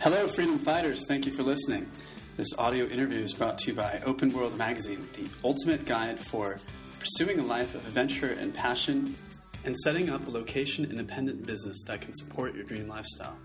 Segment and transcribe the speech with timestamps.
[0.00, 1.08] Hello, freedom fighters.
[1.08, 1.90] Thank you for listening.
[2.36, 6.56] This audio interview is brought to you by Open World Magazine, the ultimate guide for
[7.00, 9.16] pursuing a life of adventure and passion
[9.64, 13.36] and setting up a location independent business that can support your dream lifestyle.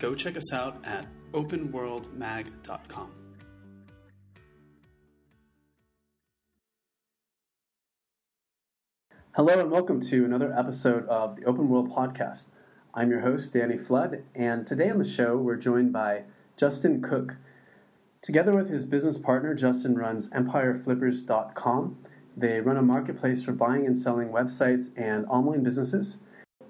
[0.00, 3.12] Go check us out at openworldmag.com.
[9.36, 12.46] Hello, and welcome to another episode of the Open World Podcast.
[12.98, 16.22] I'm your host, Danny Flood, and today on the show we're joined by
[16.56, 17.34] Justin Cooke.
[18.22, 21.98] Together with his business partner, Justin runs EmpireFlippers.com.
[22.38, 26.16] They run a marketplace for buying and selling websites and online businesses.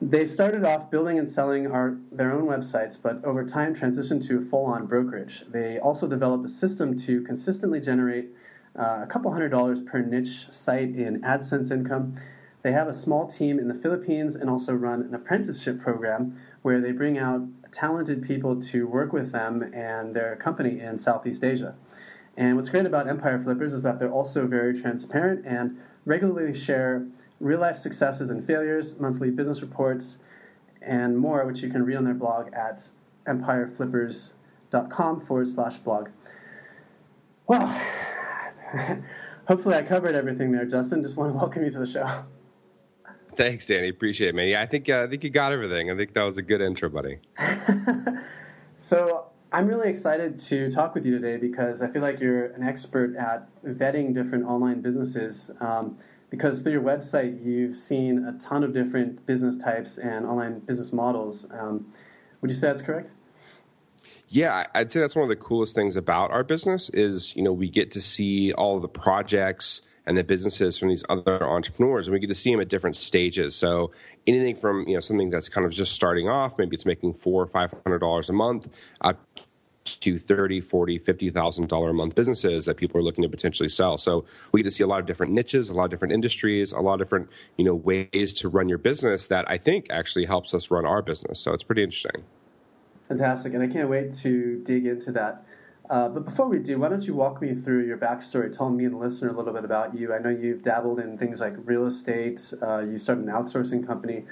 [0.02, 4.44] They started off building and selling our, their own websites, but over time transitioned to
[4.50, 5.44] full on brokerage.
[5.48, 8.30] They also developed a system to consistently generate
[8.76, 12.18] uh, a couple hundred dollars per niche site in AdSense income
[12.66, 16.80] they have a small team in the Philippines and also run an apprenticeship program where
[16.80, 21.76] they bring out talented people to work with them and their company in Southeast Asia.
[22.36, 27.06] And what's great about Empire Flippers is that they're also very transparent and regularly share
[27.38, 30.16] real life successes and failures, monthly business reports,
[30.82, 32.82] and more, which you can read on their blog at
[33.28, 36.08] empireflippers.com forward slash blog.
[37.46, 37.80] Well,
[39.46, 41.04] hopefully I covered everything there, Justin.
[41.04, 42.24] Just want to welcome you to the show.
[43.36, 43.88] Thanks, Danny.
[43.88, 44.48] Appreciate it, man.
[44.48, 45.90] Yeah, I think uh, I think you got everything.
[45.90, 47.18] I think that was a good intro, buddy.
[48.78, 52.62] so I'm really excited to talk with you today because I feel like you're an
[52.62, 55.50] expert at vetting different online businesses.
[55.60, 55.98] Um,
[56.30, 60.92] because through your website, you've seen a ton of different business types and online business
[60.92, 61.46] models.
[61.50, 61.92] Um,
[62.40, 63.10] would you say that's correct?
[64.28, 67.52] Yeah, I'd say that's one of the coolest things about our business is you know
[67.52, 72.14] we get to see all the projects and the businesses from these other entrepreneurs, and
[72.14, 73.56] we get to see them at different stages.
[73.56, 73.92] So
[74.26, 77.42] anything from you know something that's kind of just starting off, maybe it's making four
[77.42, 78.68] or five hundred dollars a month,
[79.00, 79.20] up
[79.84, 83.68] to 30 40 50 thousand dollar a month businesses that people are looking to potentially
[83.68, 83.96] sell.
[83.96, 86.72] So we get to see a lot of different niches a lot of different industries
[86.72, 90.24] a lot of different you know ways to run your business that i think actually
[90.24, 91.38] helps us run our business.
[91.38, 92.24] So it's pretty interesting
[93.08, 95.46] fantastic and i can't wait to dig into that
[95.88, 98.84] uh, but before we do, why don't you walk me through your backstory, tell me
[98.84, 100.12] and the listener a little bit about you.
[100.12, 104.24] I know you've dabbled in things like real estate, uh, you started an outsourcing company.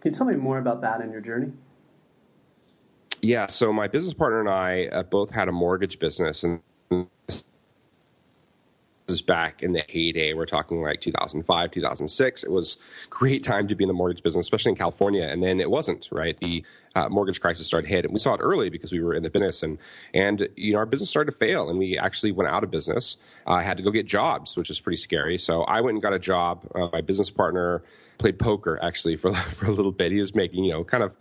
[0.00, 1.52] Can you tell me more about that and your journey?
[3.20, 6.60] Yeah, so my business partner and I uh, both had a mortgage business, and
[9.08, 10.32] is back in the heyday.
[10.32, 12.44] We're talking like 2005, 2006.
[12.44, 12.78] It was
[13.10, 15.24] great time to be in the mortgage business, especially in California.
[15.24, 16.38] And then it wasn't, right?
[16.40, 19.22] The uh, mortgage crisis started hit, and we saw it early because we were in
[19.22, 19.78] the business, and
[20.14, 23.16] and you know our business started to fail, and we actually went out of business.
[23.46, 25.38] I uh, had to go get jobs, which is pretty scary.
[25.38, 26.66] So I went and got a job.
[26.74, 27.82] Uh, my business partner
[28.18, 30.12] played poker actually for for a little bit.
[30.12, 31.12] He was making you know kind of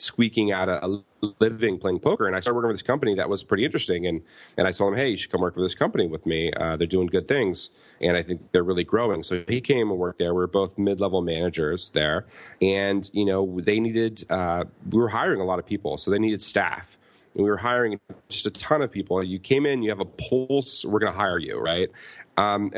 [0.00, 1.02] squeaking out a, a,
[1.38, 2.26] living playing poker.
[2.26, 4.06] And I started working with this company that was pretty interesting.
[4.06, 4.22] And,
[4.56, 6.52] and I told him, hey, you should come work for this company with me.
[6.52, 7.70] Uh, they're doing good things.
[8.00, 9.22] And I think they're really growing.
[9.22, 10.32] So he came and worked there.
[10.34, 12.26] We were both mid level managers there.
[12.62, 15.98] And, you know, they needed, uh, we were hiring a lot of people.
[15.98, 16.96] So they needed staff.
[17.34, 19.22] And we were hiring just a ton of people.
[19.22, 21.88] You came in, you have a pulse, we're going to hire you, right?
[22.36, 22.70] Um,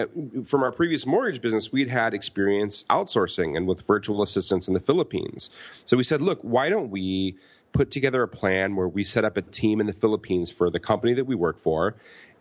[0.45, 4.81] from our previous mortgage business, we'd had experience outsourcing and with virtual assistants in the
[4.81, 5.51] Philippines.
[5.85, 7.37] So we said, look, why don't we
[7.73, 10.81] put together a plan where we set up a team in the Philippines for the
[10.81, 11.95] company that we work for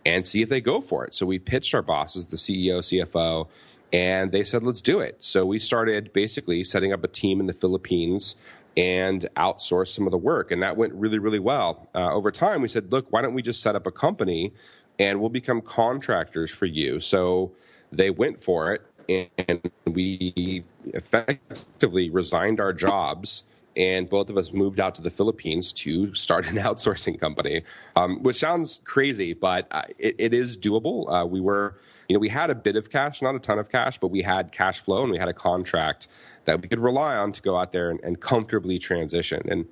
[0.05, 1.13] and see if they go for it?
[1.13, 3.47] So we pitched our bosses, the CEO, CFO,
[3.93, 5.17] and they said, let's do it.
[5.19, 8.35] So we started basically setting up a team in the Philippines
[8.77, 10.51] and outsource some of the work.
[10.51, 11.89] And that went really, really well.
[11.93, 14.53] Uh, over time, we said, look, why don't we just set up a company
[15.01, 16.99] and we'll become contractors for you.
[16.99, 17.51] So
[17.91, 20.63] they went for it, and we
[20.93, 23.43] effectively resigned our jobs.
[23.75, 27.63] And both of us moved out to the Philippines to start an outsourcing company,
[27.95, 31.11] um, which sounds crazy, but uh, it, it is doable.
[31.11, 33.71] Uh, we were, you know, we had a bit of cash, not a ton of
[33.71, 36.09] cash, but we had cash flow and we had a contract
[36.45, 39.41] that we could rely on to go out there and, and comfortably transition.
[39.49, 39.65] And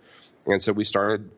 [0.45, 1.29] and so we started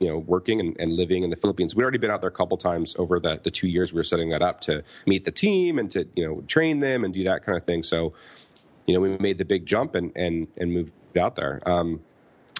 [0.00, 1.76] you know working and, and, living in the Philippines.
[1.76, 4.04] We'd already been out there a couple times over the, the two years we were
[4.04, 7.22] setting that up to meet the team and to you know train them and do
[7.24, 7.82] that kind of thing.
[7.82, 8.14] So
[8.86, 11.60] you know we made the big jump and and and moved out there.
[11.68, 12.00] Um,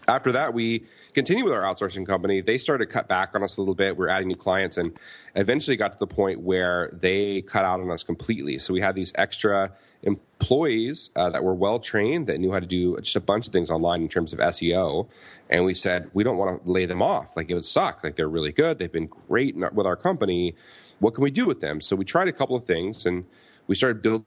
[0.07, 0.85] after that, we
[1.15, 2.41] continued with our outsourcing company.
[2.41, 3.97] They started to cut back on us a little bit.
[3.97, 4.99] We are adding new clients and
[5.37, 8.59] eventually got to the point where they cut out on us completely.
[8.59, 9.73] So we had these extra
[10.03, 13.53] employees uh, that were well trained that knew how to do just a bunch of
[13.53, 15.07] things online in terms of SEO.
[15.51, 17.37] And we said, we don't want to lay them off.
[17.37, 18.05] Like it would suck.
[18.05, 18.79] Like they're really good.
[18.79, 20.57] They've been great with our company.
[21.01, 21.81] What can we do with them?
[21.81, 23.27] So we tried a couple of things and
[23.69, 24.25] we started building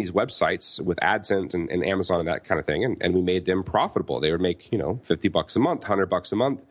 [0.00, 2.84] these websites with AdSense and, and Amazon and that kind of thing.
[2.84, 4.20] And, and we made them profitable.
[4.20, 6.62] They would make, you know, 50 bucks a month, 100 bucks a month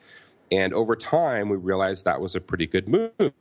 [0.51, 3.33] And over time, we realized that was a pretty good move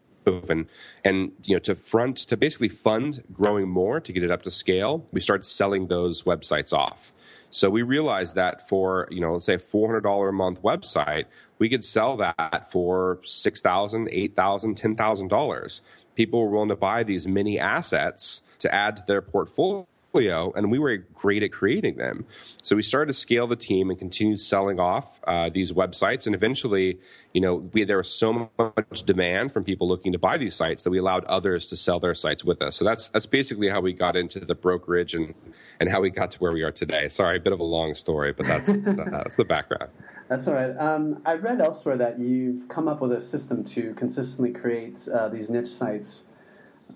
[0.51, 0.67] and
[1.05, 4.51] and you know to front to basically fund growing more to get it up to
[4.51, 7.13] scale we started selling those websites off
[7.53, 11.27] so we realized that for you know let's say a $400 a month website
[11.59, 15.81] we could sell that for $6000 $8000 $10000
[16.17, 20.71] people were willing to buy these mini assets to add to their portfolio portfolio, and
[20.71, 22.25] we were great at creating them.
[22.63, 26.35] So we started to scale the team and continued selling off uh, these websites, and
[26.35, 26.99] eventually,
[27.33, 30.85] you know, we, there was so much demand from people looking to buy these sites
[30.85, 32.77] that we allowed others to sell their sites with us.
[32.77, 35.35] So that's that's basically how we got into the brokerage and
[35.81, 37.09] and how we got to where we are today.
[37.09, 39.91] Sorry, a bit of a long story, but that's that's the background.
[40.29, 40.75] That's all right.
[40.79, 45.29] Um, I read elsewhere that you've come up with a system to consistently create uh,
[45.29, 46.23] these niche sites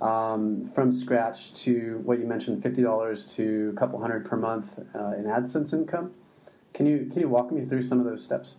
[0.01, 4.67] um, from scratch to what you mentioned, fifty dollars to a couple hundred per month
[4.95, 6.13] uh, in AdSense income.
[6.75, 8.55] Can you can you walk me through some of those steps?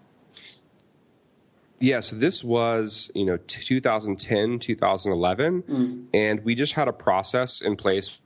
[1.80, 6.06] Yeah, so this was you know 2010, 2011, mm.
[6.14, 8.20] and we just had a process in place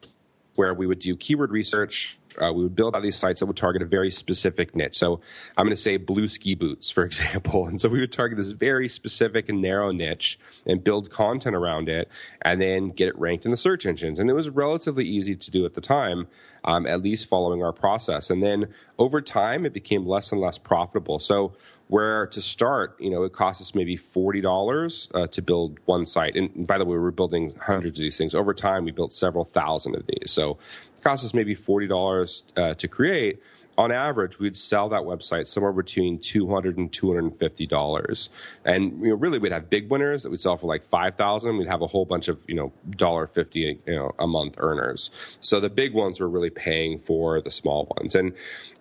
[0.56, 3.58] where we would do keyword research uh, we would build out these sites that would
[3.58, 4.98] target a very specific niche.
[4.98, 5.22] So
[5.58, 7.68] I'm going to say blue ski boots, for example.
[7.68, 11.90] And so we would target this very specific and narrow niche and build content around
[11.90, 12.10] it
[12.42, 14.20] and then get it ranked in the search engines.
[14.20, 16.28] And it was relatively easy to do at the time,
[16.64, 18.30] um, at least following our process.
[18.30, 18.68] And then
[19.00, 21.20] over time, it became less and less profitable.
[21.20, 21.54] So
[21.92, 26.06] where to start, you know, it cost us maybe forty dollars uh, to build one
[26.06, 26.38] site.
[26.38, 28.34] And by the way, we were building hundreds of these things.
[28.34, 30.32] Over time, we built several thousand of these.
[30.32, 30.58] So
[31.02, 33.42] cost us maybe $40 uh, to create,
[33.78, 38.30] on average, we'd sell that website somewhere between $200 and $250.
[38.66, 41.68] And you know, really, we'd have big winners that we'd sell for like 5000 We'd
[41.68, 45.10] have a whole bunch of, you know, $1.50 you know, a month earners.
[45.40, 48.14] So the big ones were really paying for the small ones.
[48.14, 48.34] And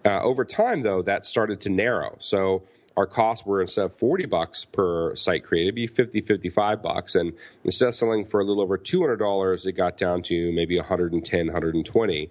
[0.05, 2.17] uh, over time, though, that started to narrow.
[2.21, 2.63] So
[2.97, 7.15] our costs were instead of 40 bucks per site created, be 50, 55 bucks.
[7.15, 7.33] And
[7.65, 12.31] instead of selling for a little over $200, it got down to maybe 110, 120.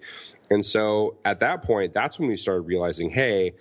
[0.50, 3.54] And so at that point, that's when we started realizing, hey,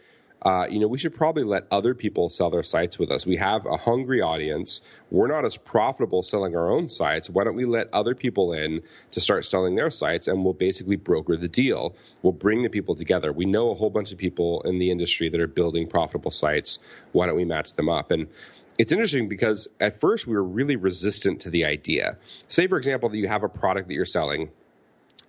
[0.43, 3.25] uh, you know, we should probably let other people sell their sites with us.
[3.25, 4.81] We have a hungry audience.
[5.11, 7.29] We're not as profitable selling our own sites.
[7.29, 8.81] Why don't we let other people in
[9.11, 11.93] to start selling their sites and we'll basically broker the deal?
[12.21, 13.33] We'll bring the people together.
[13.33, 16.79] We know a whole bunch of people in the industry that are building profitable sites.
[17.11, 18.09] Why don't we match them up?
[18.09, 18.27] And
[18.77, 22.17] it's interesting because at first we were really resistant to the idea.
[22.47, 24.51] Say, for example, that you have a product that you're selling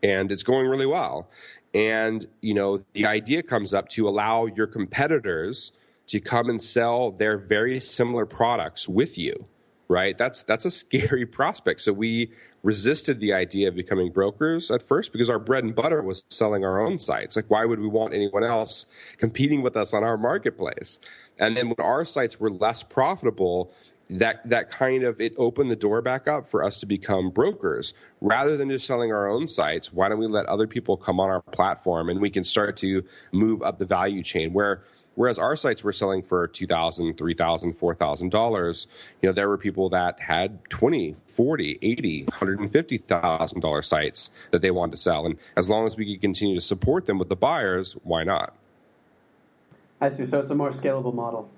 [0.02, 1.28] and it's going really well
[1.74, 5.72] and you know the idea comes up to allow your competitors
[6.06, 9.46] to come and sell their very similar products with you
[9.90, 10.16] right?
[10.16, 11.82] That's that's a scary prospect.
[11.82, 12.32] So we
[12.62, 16.64] resisted the idea of becoming brokers at first because our bread and butter was selling
[16.64, 17.36] our own sites.
[17.36, 18.86] Like why would we want anyone else
[19.18, 21.00] competing with us on our marketplace?
[21.38, 23.72] And then when our sites were less profitable
[24.10, 27.94] that that kind of it opened the door back up for us to become brokers.
[28.20, 31.30] Rather than just selling our own sites why don't we let other people come on
[31.30, 33.02] our platform and we can start to
[33.32, 34.82] move up the value chain where
[35.14, 38.86] whereas our sites were selling for $2000 $3000 $4000
[39.22, 44.70] you know there were people that had 20 40 80 150000 dollar sites that they
[44.70, 45.24] wanted to sell.
[45.24, 48.54] And as long as we could continue to support them with the buyers why not?
[50.02, 50.24] I see.
[50.24, 51.50] So it's a more scalable model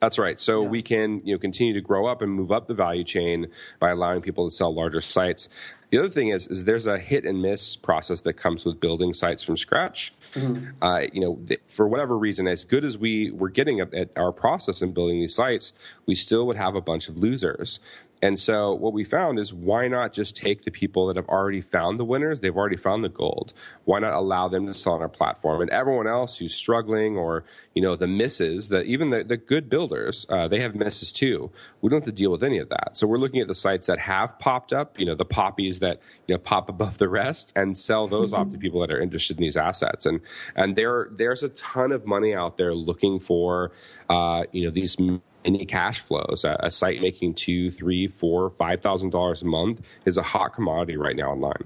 [0.00, 0.40] that's right.
[0.40, 0.68] So yeah.
[0.68, 3.90] we can you know continue to grow up and move up the value chain by
[3.90, 5.48] allowing people to sell larger sites.
[5.90, 9.12] The other thing is, is there's a hit and miss process that comes with building
[9.12, 10.14] sites from scratch.
[10.34, 10.82] Mm-hmm.
[10.82, 14.10] Uh, you know, th- for whatever reason, as good as we were getting at, at
[14.16, 15.72] our process in building these sites,
[16.06, 17.80] we still would have a bunch of losers.
[18.22, 21.62] And so what we found is why not just take the people that have already
[21.62, 23.54] found the winners, they've already found the gold.
[23.84, 25.62] Why not allow them to sell on our platform?
[25.62, 29.70] And everyone else who's struggling or, you know, the misses, that even the, the good
[29.70, 31.50] builders, uh, they have misses too.
[31.80, 32.90] We don't have to deal with any of that.
[32.96, 36.00] So we're looking at the sites that have popped up, you know, the poppies that,
[36.26, 38.60] you know, pop above the rest and sell those off to mm-hmm.
[38.60, 40.04] people that are interested in these assets.
[40.04, 40.20] And,
[40.54, 43.72] and there, there's a ton of money out there looking for,
[44.10, 44.98] uh, you know, these
[45.44, 46.44] any cash flows.
[46.44, 50.54] A, a site making two, three, four, five thousand dollars a month is a hot
[50.54, 51.64] commodity right now online.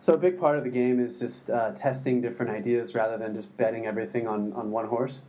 [0.00, 3.34] So a big part of the game is just uh, testing different ideas rather than
[3.34, 5.22] just betting everything on, on one horse.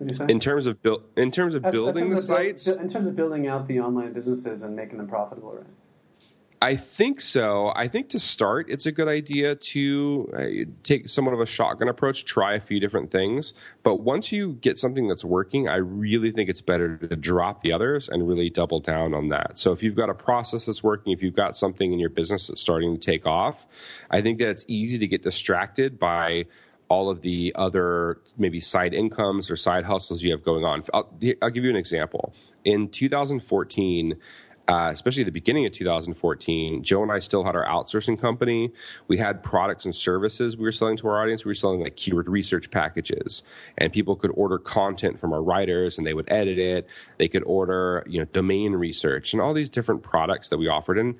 [0.00, 3.68] In terms of build, in terms of building the sites, in terms of building out
[3.68, 5.66] the online businesses and making them profitable, right?
[6.64, 7.74] I think so.
[7.76, 11.88] I think to start, it's a good idea to uh, take somewhat of a shotgun
[11.88, 13.52] approach, try a few different things.
[13.82, 17.70] But once you get something that's working, I really think it's better to drop the
[17.70, 19.58] others and really double down on that.
[19.58, 22.46] So if you've got a process that's working, if you've got something in your business
[22.46, 23.66] that's starting to take off,
[24.10, 26.46] I think that it's easy to get distracted by
[26.88, 30.82] all of the other maybe side incomes or side hustles you have going on.
[30.94, 32.32] I'll, I'll give you an example.
[32.64, 34.16] In 2014,
[34.66, 38.72] uh, especially at the beginning of 2014, Joe and I still had our outsourcing company.
[39.08, 41.44] We had products and services we were selling to our audience.
[41.44, 43.42] We were selling like keyword research packages,
[43.76, 46.86] and people could order content from our writers, and they would edit it.
[47.18, 50.98] They could order, you know, domain research and all these different products that we offered.
[50.98, 51.16] And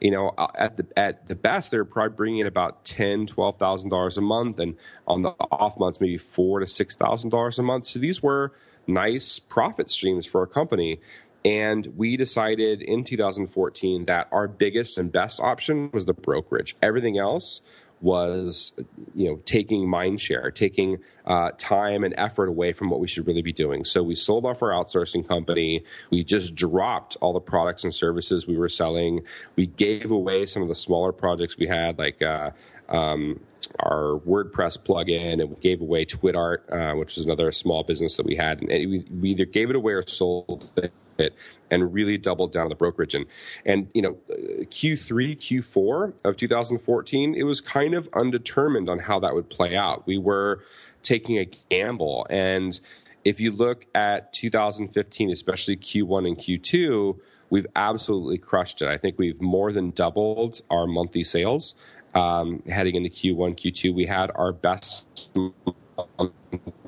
[0.00, 3.26] you know, uh, at the at the best, they were probably bringing in about ten,
[3.26, 4.74] twelve thousand dollars a month, and
[5.06, 7.86] on the off months, maybe four to six thousand dollars a month.
[7.86, 8.52] So these were
[8.86, 11.00] nice profit streams for our company.
[11.46, 16.74] And we decided in 2014 that our biggest and best option was the brokerage.
[16.82, 17.62] Everything else
[18.00, 18.72] was,
[19.14, 23.28] you know, taking mind share, taking uh, time and effort away from what we should
[23.28, 23.84] really be doing.
[23.84, 25.84] So we sold off our outsourcing company.
[26.10, 29.22] We just dropped all the products and services we were selling.
[29.54, 32.20] We gave away some of the smaller projects we had, like.
[32.20, 32.50] Uh,
[32.88, 33.40] um,
[33.80, 38.24] our WordPress plugin, and we gave away TwitArt, uh, which was another small business that
[38.24, 38.60] we had.
[38.60, 41.34] And we, we either gave it away or sold it it
[41.70, 43.14] and really doubled down on the brokerage.
[43.14, 43.26] And,
[43.64, 49.34] and you know, Q3, Q4 of 2014, it was kind of undetermined on how that
[49.34, 50.06] would play out.
[50.06, 50.62] We were
[51.02, 52.26] taking a gamble.
[52.30, 52.78] And
[53.24, 57.18] if you look at 2015, especially Q1 and Q2,
[57.50, 58.88] we've absolutely crushed it.
[58.88, 61.74] I think we've more than doubled our monthly sales.
[62.14, 65.30] Um, heading into Q1, Q2, we had our best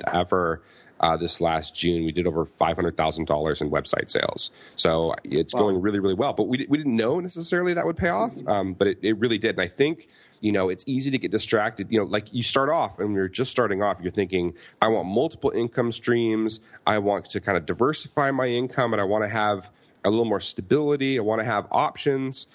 [0.06, 0.62] ever
[1.00, 2.04] uh, this last June.
[2.04, 5.60] We did over five hundred thousand dollars in website sales, so it's wow.
[5.60, 6.32] going really, really well.
[6.32, 9.38] But we we didn't know necessarily that would pay off, um, but it, it really
[9.38, 9.50] did.
[9.50, 10.08] And I think
[10.40, 13.26] you know it's easy to get distracted you know like you start off and you're
[13.26, 17.66] just starting off you're thinking i want multiple income streams i want to kind of
[17.66, 19.68] diversify my income and i want to have
[20.04, 22.46] a little more stability i want to have options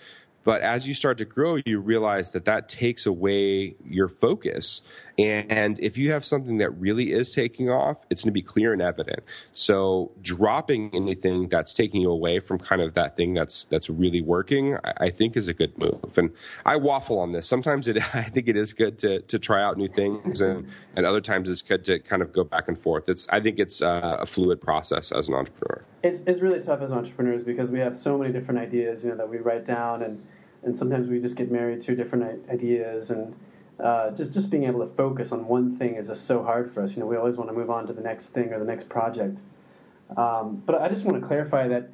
[0.43, 4.81] but as you start to grow, you realize that that takes away your focus.
[5.17, 8.73] And if you have something that really is taking off, it's going to be clear
[8.73, 9.19] and evident.
[9.53, 14.21] So dropping anything that's taking you away from kind of that thing that's that's really
[14.21, 16.17] working, I, think is a good move.
[16.17, 16.31] And
[16.65, 17.47] I waffle on this.
[17.47, 21.05] Sometimes it, I think it is good to to try out new things, and and
[21.05, 23.07] other times it's good to kind of go back and forth.
[23.07, 25.83] It's I think it's a, a fluid process as an entrepreneur.
[26.01, 29.17] It's it's really tough as entrepreneurs because we have so many different ideas, you know,
[29.17, 30.25] that we write down and
[30.63, 33.35] and sometimes we just get married to different ideas and
[33.83, 36.81] uh, just just being able to focus on one thing is just so hard for
[36.81, 36.95] us.
[36.95, 38.89] You know, we always want to move on to the next thing or the next
[38.89, 39.37] project.
[40.15, 41.89] Um, but I just want to clarify that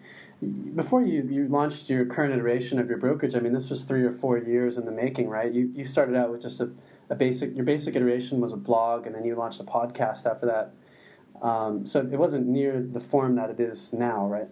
[0.76, 4.04] before you, you launched your current iteration of your brokerage, I mean, this was three
[4.04, 5.52] or four years in the making, right?
[5.52, 6.70] You you started out with just a,
[7.10, 10.46] a basic your basic iteration was a blog, and then you launched a podcast after
[10.46, 11.46] that.
[11.46, 14.48] Um, so it wasn't near the form that it is now, right?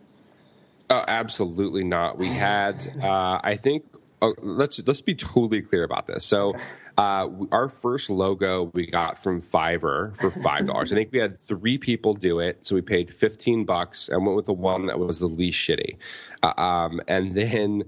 [0.90, 2.18] Oh, absolutely not.
[2.18, 3.84] We had, uh, I think,
[4.22, 6.26] oh, let's let's be totally clear about this.
[6.26, 6.54] So,
[6.98, 10.92] uh, our first logo we got from Fiverr for five dollars.
[10.92, 14.36] I think we had three people do it, so we paid fifteen bucks and went
[14.36, 15.98] with the one that was the least shitty.
[16.44, 17.84] Uh, um, and then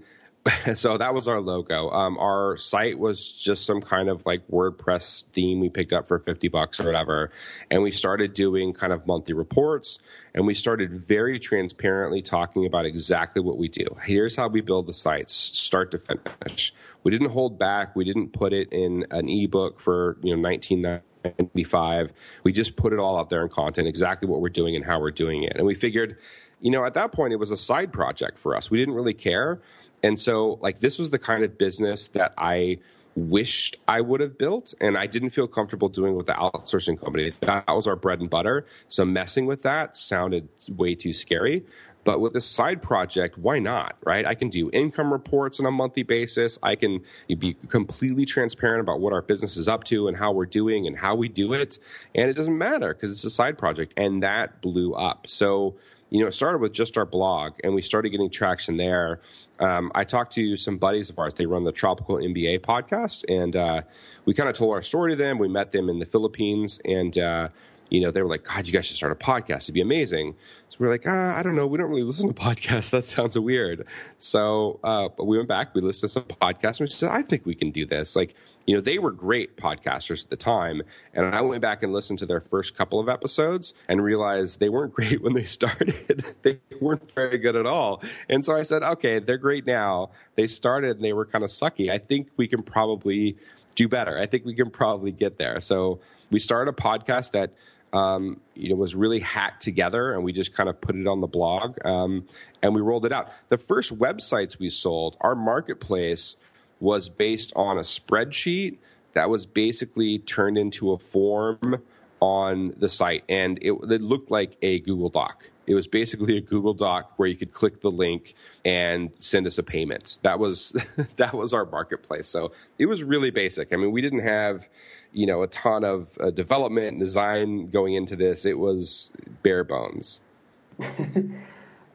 [0.75, 1.89] so that was our logo.
[1.89, 6.19] Um, our site was just some kind of like WordPress theme we picked up for
[6.19, 7.31] 50 bucks or whatever.
[7.69, 9.99] And we started doing kind of monthly reports
[10.33, 13.85] and we started very transparently talking about exactly what we do.
[14.03, 16.73] Here's how we build the sites, start to finish.
[17.03, 17.95] We didn't hold back.
[17.95, 22.13] We didn't put it in an ebook for, you know, 1995.
[22.43, 25.01] We just put it all out there in content, exactly what we're doing and how
[25.01, 25.53] we're doing it.
[25.57, 26.17] And we figured,
[26.61, 28.71] you know, at that point, it was a side project for us.
[28.71, 29.59] We didn't really care.
[30.03, 32.79] And so, like, this was the kind of business that I
[33.15, 37.33] wished I would have built, and I didn't feel comfortable doing with the outsourcing company.
[37.41, 38.65] That was our bread and butter.
[38.87, 41.65] So, messing with that sounded way too scary.
[42.05, 44.25] But with this side project, why not, right?
[44.25, 46.57] I can do income reports on a monthly basis.
[46.63, 50.45] I can be completely transparent about what our business is up to and how we're
[50.45, 51.77] doing and how we do it.
[52.15, 53.93] And it doesn't matter because it's a side project.
[53.97, 55.27] And that blew up.
[55.29, 55.75] So,
[56.09, 59.19] you know, it started with just our blog and we started getting traction there.
[59.59, 61.33] Um, I talked to some buddies of ours.
[61.33, 63.81] They run the Tropical MBA podcast, and uh,
[64.25, 65.37] we kind of told our story to them.
[65.37, 67.49] We met them in the Philippines, and uh,
[67.89, 69.63] you know, they were like, God, you guys should start a podcast.
[69.63, 70.35] It'd be amazing.
[70.69, 71.67] So we are like, ah, I don't know.
[71.67, 72.91] We don't really listen to podcasts.
[72.91, 73.85] That sounds weird.
[74.17, 77.23] So, uh, but we went back, we listened to some podcasts, and we said, I
[77.23, 78.15] think we can do this.
[78.15, 80.83] Like, you know, they were great podcasters at the time.
[81.15, 84.69] And I went back and listened to their first couple of episodes and realized they
[84.69, 86.35] weren't great when they started.
[86.43, 88.03] they weren't very good at all.
[88.29, 90.11] And so I said, okay, they're great now.
[90.35, 91.91] They started and they were kind of sucky.
[91.91, 93.37] I think we can probably
[93.73, 94.19] do better.
[94.19, 95.59] I think we can probably get there.
[95.61, 97.53] So we started a podcast that
[97.93, 101.21] um, you know, was really hacked together, and we just kind of put it on
[101.21, 102.25] the blog, um,
[102.61, 103.29] and we rolled it out.
[103.49, 106.37] The first websites we sold, our marketplace
[106.79, 108.77] was based on a spreadsheet
[109.13, 111.81] that was basically turned into a form
[112.19, 115.49] on the site, and it, it, looked like a Google Doc.
[115.69, 118.33] It was basically a Google Doc where you could click the link
[118.65, 120.17] and send us a payment.
[120.23, 120.75] That was
[121.17, 122.27] that was our marketplace.
[122.27, 123.71] So it was really basic.
[123.71, 124.67] I mean, we didn't have
[125.11, 128.45] you know a ton of uh, development and design going into this.
[128.45, 129.11] It was
[129.43, 130.21] bare bones.
[130.79, 131.37] and,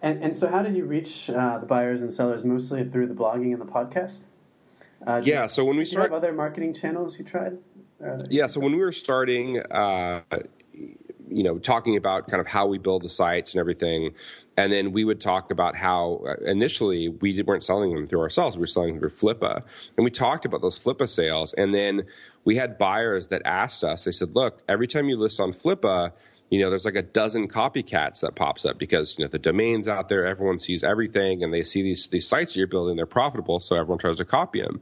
[0.03, 2.45] and so, how did you reach uh, the buyers and sellers?
[2.45, 4.19] Mostly through the blogging and the podcast.
[5.05, 5.43] Uh, yeah.
[5.43, 7.59] You, so when we started, other marketing channels you tried.
[8.29, 8.47] Yeah.
[8.47, 10.21] So when we were starting, uh,
[11.35, 14.15] you know, talking about kind of how we build the sites and everything,
[14.57, 18.57] and then we would talk about how uh, initially we weren't selling them through ourselves;
[18.57, 19.63] we were selling them through Flippa,
[19.97, 22.05] and we talked about those Flippa sales, and then
[22.45, 24.05] we had buyers that asked us.
[24.05, 26.13] They said, "Look, every time you list on Flippa."
[26.51, 29.89] you know, there's like a dozen copycats that pops up because you know the domains
[29.89, 33.59] out there, everyone sees everything, and they see these these sites you're building, they're profitable,
[33.61, 34.81] so everyone tries to copy them.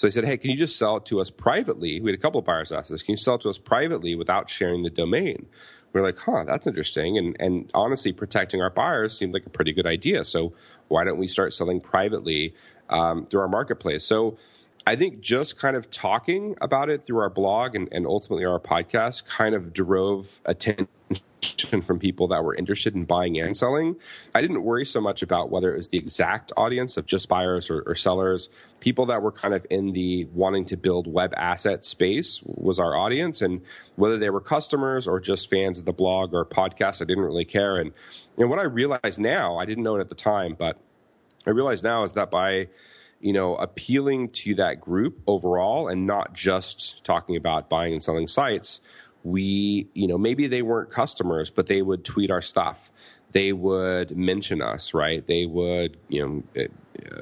[0.00, 2.00] So they said, hey, can you just sell it to us privately?
[2.00, 3.02] We had a couple of buyers ask this.
[3.02, 5.46] Can you sell it to us privately without sharing the domain?
[5.92, 7.18] We are like, huh, that's interesting.
[7.18, 10.24] And and honestly, protecting our buyers seemed like a pretty good idea.
[10.24, 10.52] So
[10.88, 12.54] why don't we start selling privately
[12.88, 14.04] um, through our marketplace?
[14.04, 14.38] So
[14.86, 18.58] I think just kind of talking about it through our blog and, and ultimately our
[18.58, 20.88] podcast kind of drove attention
[21.82, 23.96] from people that were interested in buying and selling.
[24.34, 27.70] I didn't worry so much about whether it was the exact audience of just buyers
[27.70, 28.48] or, or, sellers.
[28.80, 32.96] People that were kind of in the wanting to build web asset space was our
[32.96, 33.42] audience.
[33.42, 33.62] And
[33.96, 37.44] whether they were customers or just fans of the blog or podcast, I didn't really
[37.44, 37.76] care.
[37.76, 37.92] And,
[38.38, 40.78] and what I realize now, I didn't know it at the time, but
[41.46, 42.68] I realize now is that by
[43.20, 48.26] you know, appealing to that group overall and not just talking about buying and selling
[48.26, 48.80] sites,
[49.22, 52.90] we, you know, maybe they weren't customers, but they would tweet our stuff.
[53.32, 55.24] They would mention us, right?
[55.26, 56.68] They would, you know, eh,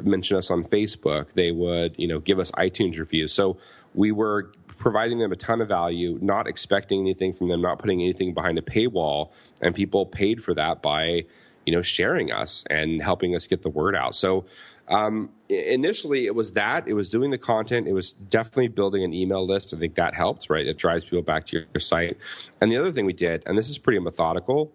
[0.02, 1.32] mention us on Facebook.
[1.34, 3.32] They would, you know, give us iTunes reviews.
[3.32, 3.58] So
[3.94, 8.00] we were providing them a ton of value, not expecting anything from them, not putting
[8.00, 11.24] anything behind a paywall, and people paid for that by,
[11.66, 14.14] you know, sharing us and helping us get the word out.
[14.14, 14.44] So
[14.88, 16.88] um, initially, it was that.
[16.88, 17.86] It was doing the content.
[17.86, 19.74] It was definitely building an email list.
[19.74, 20.66] I think that helped, right?
[20.66, 22.16] It drives people back to your, site.
[22.60, 24.72] And the other thing we did, and this is pretty methodical,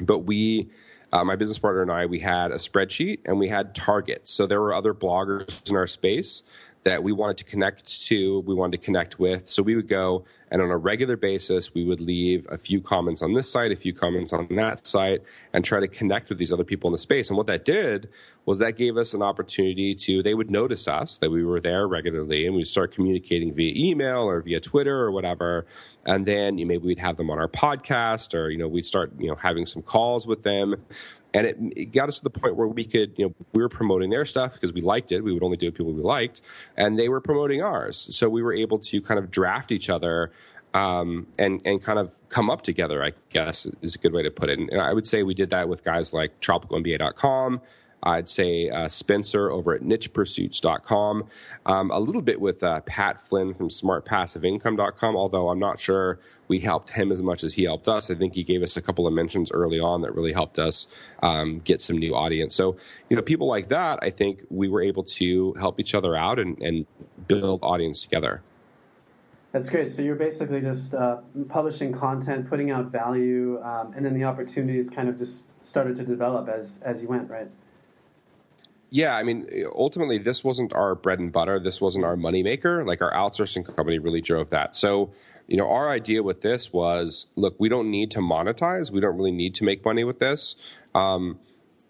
[0.00, 0.68] but we,
[1.12, 4.32] uh, my business partner and I, we had a spreadsheet and we had targets.
[4.32, 6.42] So there were other bloggers in our space
[6.84, 9.48] that we wanted to connect to, we wanted to connect with.
[9.48, 13.22] So we would go and on a regular basis, we would leave a few comments
[13.22, 15.22] on this site, a few comments on that site,
[15.54, 17.30] and try to connect with these other people in the space.
[17.30, 18.10] And what that did
[18.44, 21.88] was that gave us an opportunity to, they would notice us that we were there
[21.88, 25.66] regularly and we'd start communicating via email or via Twitter or whatever.
[26.04, 28.84] And then you know, maybe we'd have them on our podcast or, you know, we'd
[28.84, 30.74] start, you know, having some calls with them
[31.34, 33.68] and it, it, got us to the point where we could, you know, we were
[33.68, 35.22] promoting their stuff because we liked it.
[35.22, 36.42] We would only do people we liked,
[36.76, 38.08] and they were promoting ours.
[38.10, 40.32] So we were able to kind of draft each other
[40.74, 43.02] um, and and kind of come up together.
[43.02, 44.58] I guess is a good way to put it.
[44.58, 47.60] And I would say we did that with guys like TropicalMBA.com,
[48.02, 51.28] I'd say uh, Spencer over at nichepursuits.com.
[51.66, 56.18] Um, a little bit with uh, Pat Flynn from smartpassiveincome.com, although I'm not sure
[56.52, 58.10] we helped him as much as he helped us.
[58.10, 60.86] I think he gave us a couple of mentions early on that really helped us
[61.22, 62.54] um, get some new audience.
[62.54, 62.76] So,
[63.08, 66.38] you know, people like that, I think we were able to help each other out
[66.38, 66.84] and, and
[67.26, 68.42] build audience together.
[69.52, 69.92] That's great.
[69.92, 74.90] So you're basically just uh, publishing content, putting out value, um, and then the opportunities
[74.90, 77.48] kind of just started to develop as as you went, right?
[78.94, 81.58] yeah, I mean, ultimately, this wasn't our bread and butter.
[81.58, 82.86] This wasn't our moneymaker.
[82.86, 84.76] Like our outsourcing company really drove that.
[84.76, 85.10] So,
[85.52, 88.90] you know, our idea with this was, look, we don't need to monetize.
[88.90, 90.56] We don't really need to make money with this.
[90.94, 91.38] Um,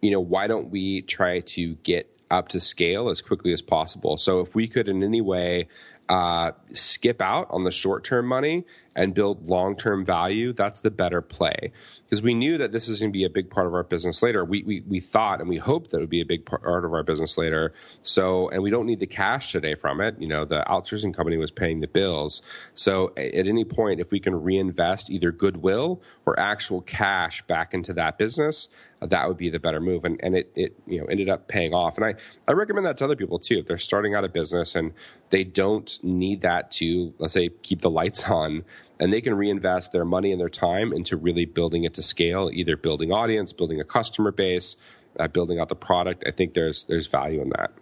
[0.01, 4.17] you know, why don't we try to get up to scale as quickly as possible?
[4.17, 5.69] So, if we could in any way
[6.09, 10.91] uh, skip out on the short term money and build long term value, that's the
[10.91, 11.73] better play
[12.13, 14.23] because we knew that this is going to be a big part of our business
[14.23, 14.45] later.
[14.45, 16.93] We, we, we thought and we hoped that it would be a big part of
[16.93, 17.73] our business later.
[18.03, 20.21] So, and we don't need the cash today from it.
[20.21, 22.43] You know, the outsourcing company was paying the bills.
[22.75, 27.95] So at any point, if we can reinvest either goodwill or actual cash back into
[27.95, 28.69] that business,
[29.01, 30.05] uh, that would be the better move.
[30.05, 31.97] And, and it, it, you know, ended up paying off.
[31.97, 32.15] And I,
[32.47, 33.61] I recommend that to other people too.
[33.61, 34.93] If they're starting out a business and
[35.33, 38.65] they don't need that to, let's say, keep the lights on,
[39.01, 42.51] and they can reinvest their money and their time into really building it to scale,
[42.53, 44.77] either building audience, building a customer base,
[45.19, 46.23] uh, building out the product.
[46.27, 47.73] I think there's there's value in that.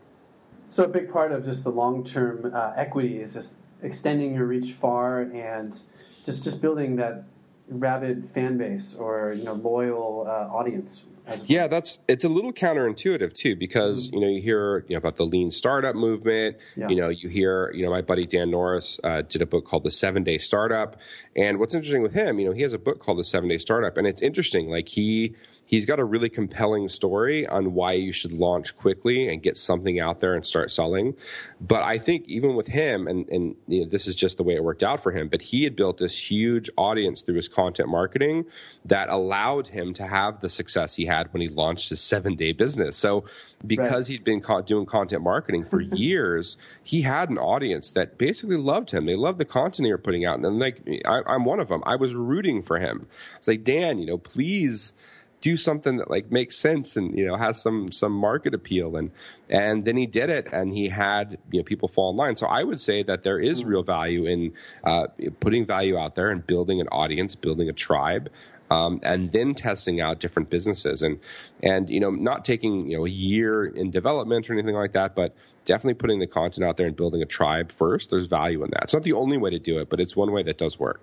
[0.68, 4.46] So a big part of just the long term uh, equity is just extending your
[4.46, 5.78] reach far and
[6.24, 7.24] just just building that
[7.68, 11.02] rabid fan base or you know loyal uh, audience.
[11.46, 14.16] Yeah, that's it's a little counterintuitive too because mm-hmm.
[14.16, 16.56] you know you hear you know about the lean startup movement.
[16.76, 16.88] Yeah.
[16.88, 19.84] You know you hear you know my buddy Dan Norris uh, did a book called
[19.84, 20.96] The Seven Day Startup,
[21.36, 23.58] and what's interesting with him, you know, he has a book called The Seven Day
[23.58, 24.68] Startup, and it's interesting.
[24.68, 25.34] Like he
[25.70, 30.00] he's got a really compelling story on why you should launch quickly and get something
[30.00, 31.14] out there and start selling.
[31.60, 34.56] But I think even with him, and, and you know, this is just the way
[34.56, 37.88] it worked out for him, but he had built this huge audience through his content
[37.88, 38.46] marketing
[38.84, 42.50] that allowed him to have the success he had when he launched his seven day
[42.50, 42.96] business.
[42.96, 43.24] So
[43.64, 44.18] because right.
[44.18, 45.94] he'd been doing content marketing for mm-hmm.
[45.94, 49.06] years, he had an audience that basically loved him.
[49.06, 50.40] They loved the content he was putting out.
[50.40, 51.84] And like, I, I'm one of them.
[51.86, 53.06] I was rooting for him.
[53.38, 54.94] It's like, Dan, you know, please
[55.40, 58.96] do something that like makes sense and you know has some some market appeal.
[58.96, 59.10] And
[59.48, 62.36] and then he did it and he had you know people fall in line.
[62.36, 64.52] So i would say that there is real value in
[64.84, 65.06] uh,
[65.40, 68.30] putting value out there and building an audience building a tribe
[68.70, 71.02] um, and then testing out different businesses.
[71.02, 71.18] And
[71.62, 75.14] and you know not taking you know a year in development or anything like that
[75.14, 75.34] but
[75.66, 78.10] definitely putting the content out there and building a tribe first.
[78.10, 78.84] There's value in that.
[78.84, 81.00] It's not the only way to do it but it's one way that does work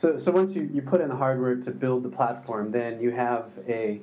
[0.00, 3.02] so, so once you, you put in the hard work to build the platform, then
[3.02, 4.00] you have a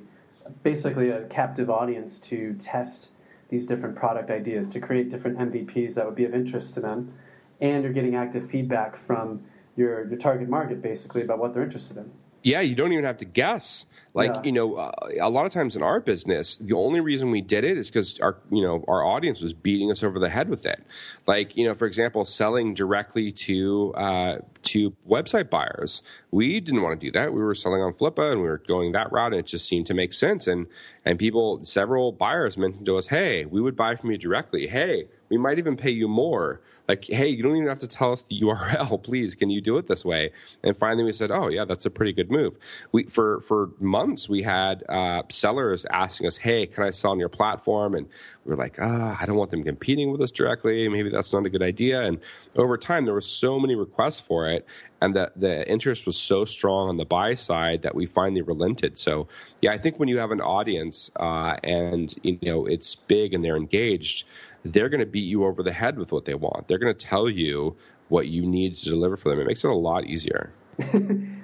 [0.62, 3.08] basically a captive audience to test
[3.48, 7.12] these different product ideas, to create different MVPs that would be of interest to them,
[7.60, 9.42] and you're getting active feedback from
[9.74, 12.08] your, your target market basically about what they're interested in
[12.42, 13.86] yeah, you don't even have to guess.
[14.14, 14.42] Like yeah.
[14.42, 17.62] you know, uh, a lot of times in our business, the only reason we did
[17.64, 20.66] it is because our you know our audience was beating us over the head with
[20.66, 20.82] it.
[21.26, 26.98] Like you know, for example, selling directly to uh, to website buyers, we didn't want
[26.98, 27.32] to do that.
[27.32, 29.86] We were selling on Flippa and we were going that route, and it just seemed
[29.86, 30.46] to make sense.
[30.46, 30.66] And
[31.04, 34.66] and people, several buyers mentioned to us, "Hey, we would buy from you directly.
[34.66, 38.12] Hey, we might even pay you more." Like, hey, you don't even have to tell
[38.12, 39.02] us the URL.
[39.02, 40.32] Please, can you do it this way?
[40.64, 42.54] And finally, we said, oh yeah, that's a pretty good move.
[42.92, 47.18] We for for months we had uh, sellers asking us, hey, can I sell on
[47.18, 47.94] your platform?
[47.94, 48.08] And
[48.44, 50.88] we were like, ah, oh, I don't want them competing with us directly.
[50.88, 52.02] Maybe that's not a good idea.
[52.02, 52.18] And
[52.56, 54.66] over time, there were so many requests for it,
[55.02, 58.98] and the the interest was so strong on the buy side that we finally relented.
[58.98, 59.28] So
[59.60, 63.44] yeah, I think when you have an audience uh, and you know it's big and
[63.44, 64.24] they're engaged
[64.64, 66.68] they're going to beat you over the head with what they want.
[66.68, 67.76] They're going to tell you
[68.08, 69.40] what you need to deliver for them.
[69.40, 70.52] It makes it a lot easier.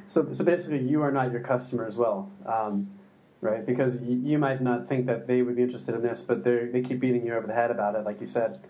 [0.08, 2.90] so, so basically, you are not your customer as well, um,
[3.40, 3.64] right?
[3.66, 6.66] Because you, you, might not think that they would be interested in this, but they
[6.66, 8.60] they keep beating you over the head about it, like you said.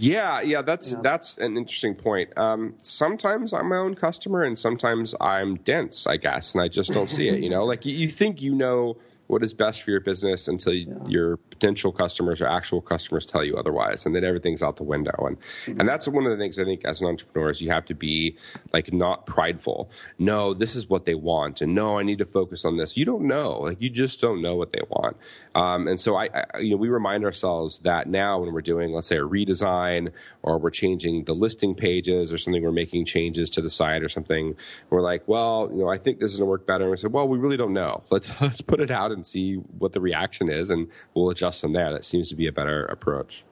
[0.00, 2.36] Yeah, yeah, that's that's an interesting point.
[2.38, 6.92] Um, sometimes I'm my own customer, and sometimes I'm dense, I guess, and I just
[6.92, 7.40] don't see it.
[7.40, 8.96] You know, like you, you think you know
[9.28, 10.94] what is best for your business until yeah.
[11.06, 15.14] your potential customers or actual customers tell you otherwise and then everything's out the window.
[15.18, 15.80] And mm-hmm.
[15.80, 17.94] and that's one of the things i think as an entrepreneur is you have to
[17.94, 18.36] be
[18.72, 19.90] like not prideful.
[20.18, 22.96] No this is what they want and no i need to focus on this.
[22.96, 23.60] You don't know.
[23.60, 25.16] Like you just don't know what they want.
[25.54, 28.92] Um, and so I, I you know we remind ourselves that now when we're doing
[28.92, 30.10] let's say a redesign
[30.42, 34.08] or we're changing the listing pages or something we're making changes to the site or
[34.08, 34.56] something
[34.88, 36.84] we're like well you know i think this is going to work better.
[36.84, 38.04] And we said well we really don't know.
[38.10, 41.72] Let's let's put it out and see what the reaction is, and we'll adjust from
[41.72, 41.92] there.
[41.92, 43.44] That seems to be a better approach.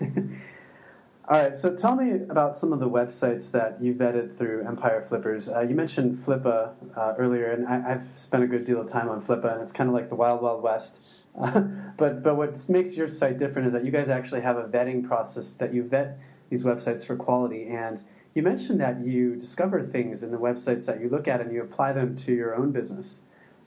[0.00, 5.06] All right, so tell me about some of the websites that you vetted through Empire
[5.08, 5.48] Flippers.
[5.48, 9.08] Uh, you mentioned Flippa uh, earlier, and I, have spent a good deal of time
[9.08, 10.96] on Flippa, and it's kind of like the Wild Wild West.
[11.40, 11.60] Uh,
[11.96, 15.06] but but what makes your site different is that you guys actually have a vetting
[15.06, 16.18] process that you vet
[16.48, 17.68] these websites for quality.
[17.68, 18.02] And
[18.34, 21.62] you mentioned that you discover things in the websites that you look at and you
[21.62, 23.18] apply them to your own business.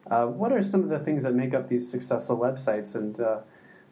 [0.10, 3.40] Uh, what are some of the things that make up these successful websites, and uh,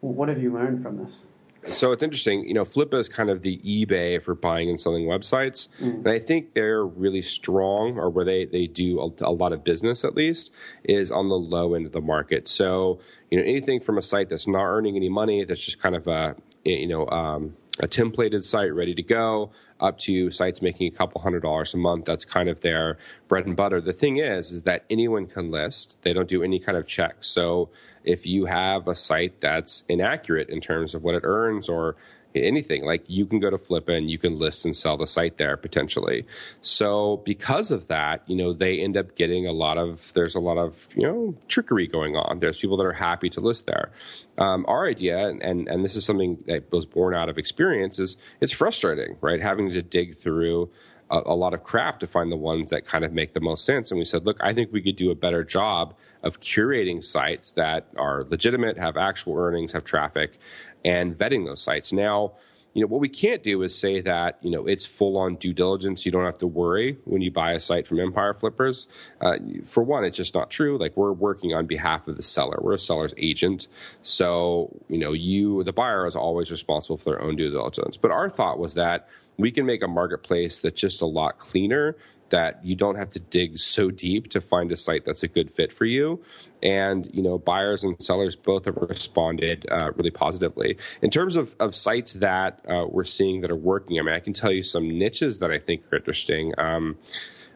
[0.00, 1.22] what have you learned from this?
[1.70, 5.04] So it's interesting, you know, Flippa is kind of the eBay for buying and selling
[5.04, 5.94] websites, mm.
[5.94, 9.62] and I think they're really strong, or where they they do a, a, lot of
[9.62, 12.48] business at least, is on the low end of the market.
[12.48, 12.98] So
[13.30, 16.08] you know, anything from a site that's not earning any money, that's just kind of
[16.08, 20.96] a you know um, a templated site ready to go up to sites making a
[20.96, 22.04] couple hundred dollars a month.
[22.04, 23.80] That's kind of their bread and butter.
[23.80, 25.98] The thing is is that anyone can list.
[26.02, 27.28] They don't do any kind of checks.
[27.28, 27.70] So
[28.04, 31.96] if you have a site that's inaccurate in terms of what it earns or
[32.34, 32.84] anything.
[32.84, 35.56] Like you can go to Flippa and you can list and sell the site there
[35.56, 36.26] potentially.
[36.60, 40.40] So because of that, you know, they end up getting a lot of, there's a
[40.40, 42.40] lot of, you know, trickery going on.
[42.40, 43.90] There's people that are happy to list there.
[44.38, 48.16] Um, our idea, and, and this is something that was born out of experience, is
[48.40, 49.40] it's frustrating, right?
[49.40, 50.70] Having to dig through
[51.10, 53.64] a, a lot of crap to find the ones that kind of make the most
[53.64, 53.90] sense.
[53.90, 57.52] And we said, look, I think we could do a better job of curating sites
[57.52, 60.38] that are legitimate, have actual earnings, have traffic,
[60.84, 61.92] and vetting those sites.
[61.92, 62.32] Now,
[62.74, 65.52] you know, what we can't do is say that, you know, it's full on due
[65.52, 66.06] diligence.
[66.06, 68.88] You don't have to worry when you buy a site from Empire Flippers.
[69.20, 69.36] Uh,
[69.66, 70.78] for one, it's just not true.
[70.78, 72.58] Like we're working on behalf of the seller.
[72.62, 73.68] We're a seller's agent.
[74.00, 77.98] So, you know, you, the buyer is always responsible for their own due diligence.
[77.98, 81.96] But our thought was that we can make a marketplace that's just a lot cleaner
[82.32, 85.52] that you don't have to dig so deep to find a site that's a good
[85.52, 86.20] fit for you.
[86.62, 90.78] And you know, buyers and sellers both have responded uh, really positively.
[91.02, 94.20] In terms of, of sites that uh, we're seeing that are working, I mean, I
[94.20, 96.54] can tell you some niches that I think are interesting.
[96.58, 96.96] Um,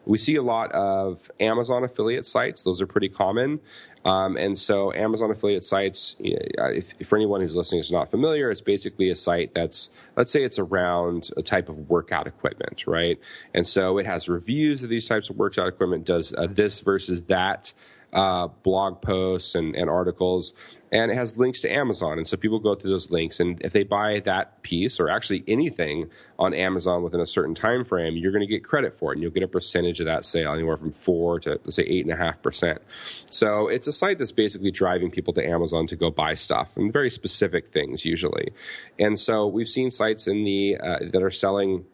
[0.05, 3.59] we see a lot of Amazon affiliate sites; those are pretty common.
[4.05, 8.49] Um, and so, Amazon affiliate sites, if, if, for anyone who's listening is not familiar,
[8.49, 13.19] it's basically a site that's, let's say, it's around a type of workout equipment, right?
[13.53, 17.23] And so, it has reviews of these types of workout equipment, does uh, this versus
[17.23, 17.73] that
[18.13, 20.53] uh, blog posts and, and articles,
[20.91, 22.17] and it has links to Amazon.
[22.17, 25.43] And so people go through those links, and if they buy that piece or actually
[25.47, 29.15] anything on Amazon within a certain time frame, you're going to get credit for it,
[29.15, 32.05] and you'll get a percentage of that sale, anywhere from four to let's say eight
[32.05, 32.81] and a half percent.
[33.29, 36.91] So it's a site that's basically driving people to Amazon to go buy stuff and
[36.91, 38.53] very specific things usually.
[38.99, 41.85] And so we've seen sites in the uh, that are selling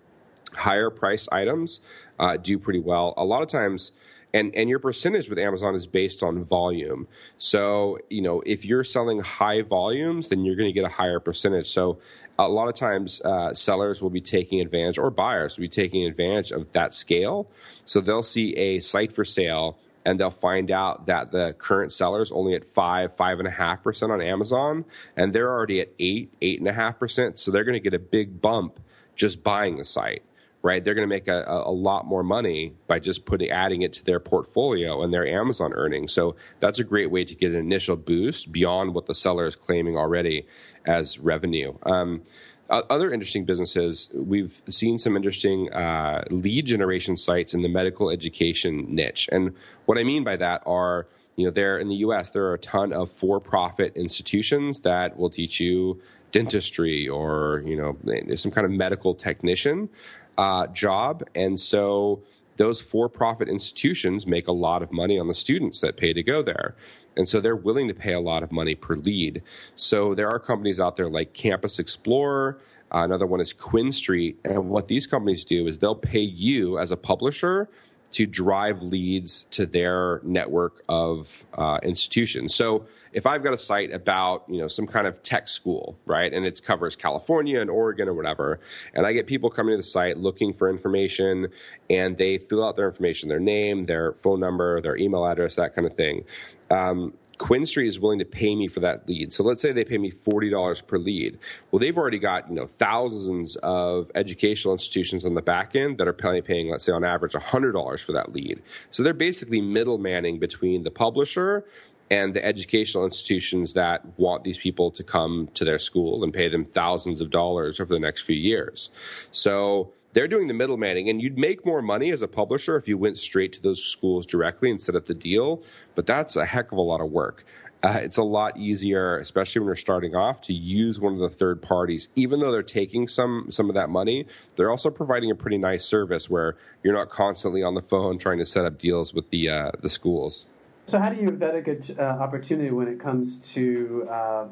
[0.53, 1.81] higher price items
[2.19, 3.13] uh, do pretty well.
[3.17, 3.91] A lot of times
[4.33, 7.07] and and your percentage with Amazon is based on volume.
[7.37, 11.19] So you know if you're selling high volumes, then you're going to get a higher
[11.19, 11.67] percentage.
[11.67, 11.99] So
[12.39, 16.05] a lot of times uh, sellers will be taking advantage, or buyers will be taking
[16.05, 17.47] advantage of that scale.
[17.85, 19.77] So they'll see a site for sale.
[20.05, 23.51] And they'll find out that the current seller is only at five, five and a
[23.51, 24.83] half percent on Amazon,
[25.15, 27.39] and they're already at eight, eight and a half percent.
[27.39, 28.81] So they're going to get a big bump
[29.15, 30.21] just buying the site
[30.63, 30.83] right?
[30.83, 34.05] They're going to make a, a, lot more money by just putting adding it to
[34.05, 36.13] their portfolio and their Amazon earnings.
[36.13, 39.57] So that's a great way to get an initial boost beyond what the seller is
[39.57, 40.47] claiming already
[40.85, 41.73] as revenue.
[41.83, 42.23] Um,
[42.69, 48.85] other interesting businesses, we've seen some interesting uh, lead generation sites in the medical education
[48.87, 49.29] niche.
[49.31, 49.53] And
[49.85, 52.59] what I mean by that are, you know, there in the US, there are a
[52.59, 57.97] ton of for profit institutions that will teach you dentistry or, you know,
[58.37, 59.89] some kind of medical technician
[60.37, 61.23] uh, job.
[61.35, 62.21] And so
[62.57, 66.23] those for profit institutions make a lot of money on the students that pay to
[66.23, 66.75] go there.
[67.15, 69.43] And so they're willing to pay a lot of money per lead.
[69.75, 72.59] So there are companies out there like Campus Explorer.
[72.91, 74.35] Uh, another one is QuinStreet.
[74.43, 77.69] And what these companies do is they'll pay you as a publisher
[78.11, 82.53] to drive leads to their network of uh, institutions.
[82.53, 86.33] So if I've got a site about you know some kind of tech school, right,
[86.33, 88.59] and it covers California and Oregon or whatever,
[88.93, 91.47] and I get people coming to the site looking for information,
[91.89, 95.75] and they fill out their information, their name, their phone number, their email address, that
[95.75, 96.25] kind of thing.
[96.69, 99.33] Um, QuinStreet is willing to pay me for that lead.
[99.33, 101.37] So let's say they pay me forty dollars per lead.
[101.71, 106.07] Well, they've already got you know thousands of educational institutions on the back end that
[106.07, 108.61] are paying, let's say on average hundred dollars for that lead.
[108.91, 111.65] So they're basically middlemaning between the publisher
[112.13, 116.47] and the educational institutions that want these people to come to their school and pay
[116.47, 118.91] them thousands of dollars over the next few years.
[119.31, 122.99] So they're doing the middlemaning, and you'd make more money as a publisher if you
[122.99, 125.63] went straight to those schools directly and set up the deal.
[125.95, 127.45] But that's a heck of a lot of work.
[127.81, 131.35] Uh, it's a lot easier, especially when you're starting off, to use one of the
[131.35, 132.09] third parties.
[132.15, 135.83] Even though they're taking some some of that money, they're also providing a pretty nice
[135.83, 139.49] service where you're not constantly on the phone trying to set up deals with the
[139.49, 140.45] uh, the schools.
[140.85, 144.45] So, how do you vet a good uh, opportunity when it comes to uh,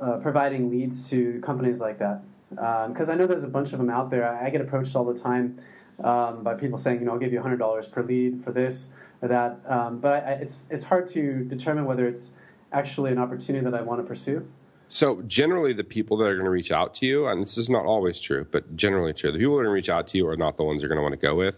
[0.00, 2.22] uh, providing leads to companies like that?
[2.50, 4.26] Because um, I know there's a bunch of them out there.
[4.26, 5.58] I, I get approached all the time
[6.02, 8.86] um, by people saying, you know, I'll give you $100 per lead for this
[9.20, 9.60] or that.
[9.66, 12.30] Um, but I, it's it's hard to determine whether it's
[12.72, 14.46] actually an opportunity that I want to pursue.
[14.90, 17.68] So generally, the people that are going to reach out to you, and this is
[17.68, 20.16] not always true, but generally true, the people that are going to reach out to
[20.16, 21.56] you are not the ones you're going to want to go with.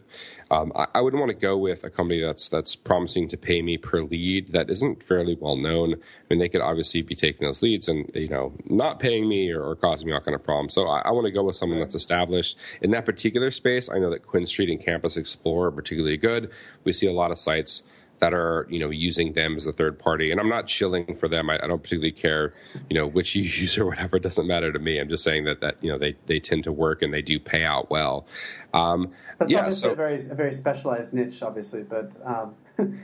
[0.51, 3.63] Um, I, I, would want to go with a company that's that's promising to pay
[3.63, 5.95] me per lead that isn't fairly well known.
[5.95, 9.51] I mean, they could obviously be taking those leads and you know not paying me
[9.51, 10.75] or, or causing me all kind of problems.
[10.75, 13.89] So I, I want to go with someone that's established in that particular space.
[13.89, 16.51] I know that QuinStreet and Campus Explorer are particularly good.
[16.83, 17.85] We see a lot of sites
[18.21, 20.31] that are you know using them as a third party.
[20.31, 21.51] And I'm not shilling for them.
[21.51, 22.55] I, I, don't particularly care,
[22.89, 24.17] you know, which you use or whatever.
[24.17, 25.01] It doesn't matter to me.
[25.01, 27.39] I'm just saying that that you know they they tend to work and they do
[27.39, 28.27] pay out well.
[28.73, 32.13] Um, That's yeah, so, a very a very specialized niche, obviously, but.
[32.25, 32.55] Um,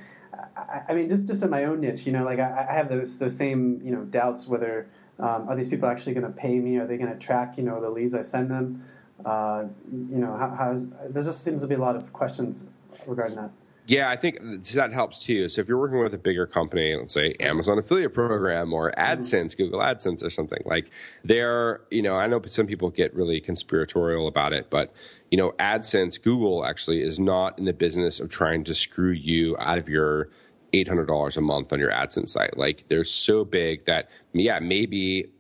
[0.55, 2.90] I, I mean, just just in my own niche, you know, like I, I have
[2.90, 4.87] those those same you know doubts whether
[5.18, 6.76] um, are these people actually going to pay me?
[6.76, 8.85] Are they going to track you know the leads I send them?
[9.24, 12.64] Uh, you know, how, how's there just seems to be a lot of questions
[13.07, 13.50] regarding that.
[13.88, 14.38] Yeah, I think
[14.72, 15.49] that helps too.
[15.49, 19.53] So if you're working with a bigger company, let's say Amazon affiliate program or AdSense,
[19.53, 19.62] mm-hmm.
[19.62, 20.90] Google AdSense or something, like
[21.25, 24.92] they're, you know, I know some people get really conspiratorial about it, but
[25.31, 29.57] you know, AdSense, Google actually is not in the business of trying to screw you
[29.59, 30.31] out of your
[30.72, 32.57] $800 a month on your AdSense site.
[32.57, 35.31] Like they're so big that, yeah, maybe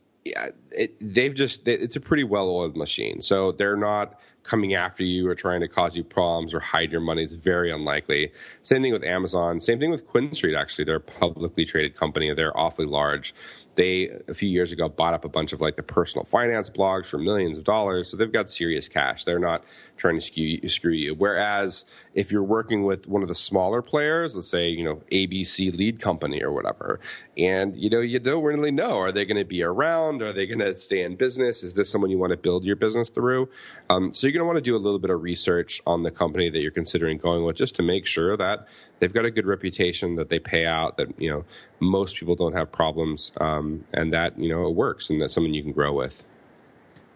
[0.70, 3.20] it, they've just, it's a pretty well oiled machine.
[3.22, 7.00] So they're not coming after you or trying to cause you problems or hide your
[7.00, 7.22] money.
[7.22, 8.32] It's very unlikely.
[8.62, 9.60] Same thing with Amazon.
[9.60, 10.56] Same thing with QuinStreet.
[10.56, 10.84] actually.
[10.84, 12.32] They're a publicly traded company.
[12.32, 13.34] They're awfully large
[13.76, 17.06] they a few years ago bought up a bunch of like the personal finance blogs
[17.06, 19.62] for millions of dollars so they've got serious cash they're not
[19.96, 21.84] trying to screw, screw you whereas
[22.14, 26.00] if you're working with one of the smaller players let's say you know abc lead
[26.00, 26.98] company or whatever
[27.36, 28.98] and you know you don't really know.
[28.98, 30.22] Are they going to be around?
[30.22, 31.62] Are they going to stay in business?
[31.62, 33.48] Is this someone you want to build your business through?
[33.90, 36.10] Um, so you're going to want to do a little bit of research on the
[36.10, 38.66] company that you're considering going with just to make sure that
[39.00, 41.44] they've got a good reputation that they pay out that you know
[41.80, 45.52] most people don't have problems um, and that you know it works and that's something
[45.52, 46.24] you can grow with.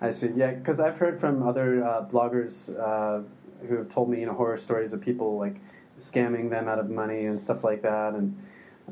[0.02, 0.30] I see.
[0.34, 3.22] Yeah because i've heard from other uh, bloggers uh,
[3.68, 5.56] who have told me you know horror stories of people like
[6.00, 8.14] scamming them out of money and stuff like that.
[8.14, 8.36] And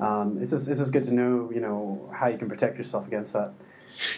[0.01, 3.07] um, it's just it's just good to know you know how you can protect yourself
[3.07, 3.53] against that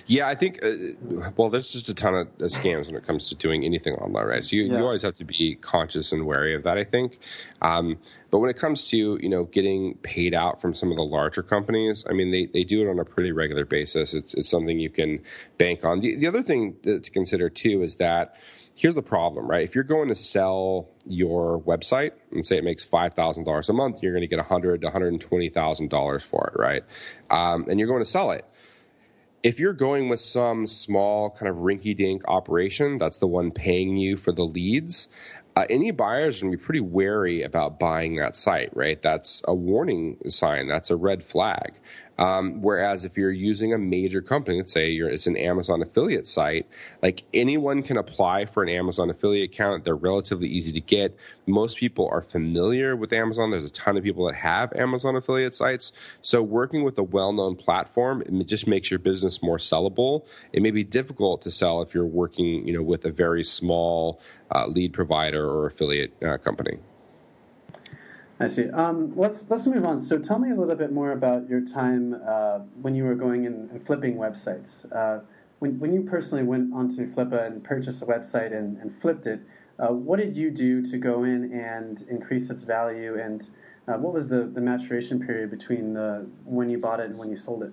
[0.06, 0.62] yeah, I think.
[0.62, 4.26] Uh, well, there's just a ton of scams when it comes to doing anything online,
[4.26, 4.44] right?
[4.44, 4.78] So you, yeah.
[4.78, 6.78] you always have to be conscious and wary of that.
[6.78, 7.18] I think.
[7.62, 7.98] Um,
[8.30, 11.42] but when it comes to you know getting paid out from some of the larger
[11.42, 14.14] companies, I mean they, they do it on a pretty regular basis.
[14.14, 15.22] It's it's something you can
[15.58, 16.00] bank on.
[16.00, 18.36] The, the other thing to consider too is that
[18.80, 19.62] here's the problem, right?
[19.62, 23.74] If you're going to sell your website and say it makes five thousand dollars a
[23.74, 26.58] month, you're going to get a hundred to one hundred twenty thousand dollars for it,
[26.58, 26.82] right?
[27.30, 28.44] Um, and you're going to sell it
[29.42, 33.96] if you're going with some small kind of rinky dink operation, that's the one paying
[33.96, 35.08] you for the leads.
[35.56, 39.02] Uh, any buyers are going to be pretty wary about buying that site, right?
[39.02, 40.68] That's a warning sign.
[40.68, 41.74] That's a red flag.
[42.20, 46.68] Um, whereas if you're using a major company, let's say it's an Amazon affiliate site,
[47.02, 49.84] like anyone can apply for an Amazon affiliate account.
[49.84, 51.16] They're relatively easy to get.
[51.46, 53.50] Most people are familiar with Amazon.
[53.50, 55.92] There's a ton of people that have Amazon affiliate sites.
[56.20, 60.24] So working with a well-known platform it just makes your business more sellable.
[60.52, 64.20] It may be difficult to sell if you're working, you know, with a very small
[64.54, 66.78] uh, lead provider or affiliate uh, company.
[68.40, 68.70] I see.
[68.70, 70.00] Um, let's let's move on.
[70.00, 73.44] So, tell me a little bit more about your time uh, when you were going
[73.46, 74.90] and, flipping websites.
[74.90, 75.20] Uh,
[75.58, 79.40] when when you personally went onto Flippa and purchased a website and, and flipped it,
[79.78, 83.20] uh, what did you do to go in and increase its value?
[83.20, 83.46] And
[83.86, 87.28] uh, what was the, the maturation period between the when you bought it and when
[87.30, 87.72] you sold it?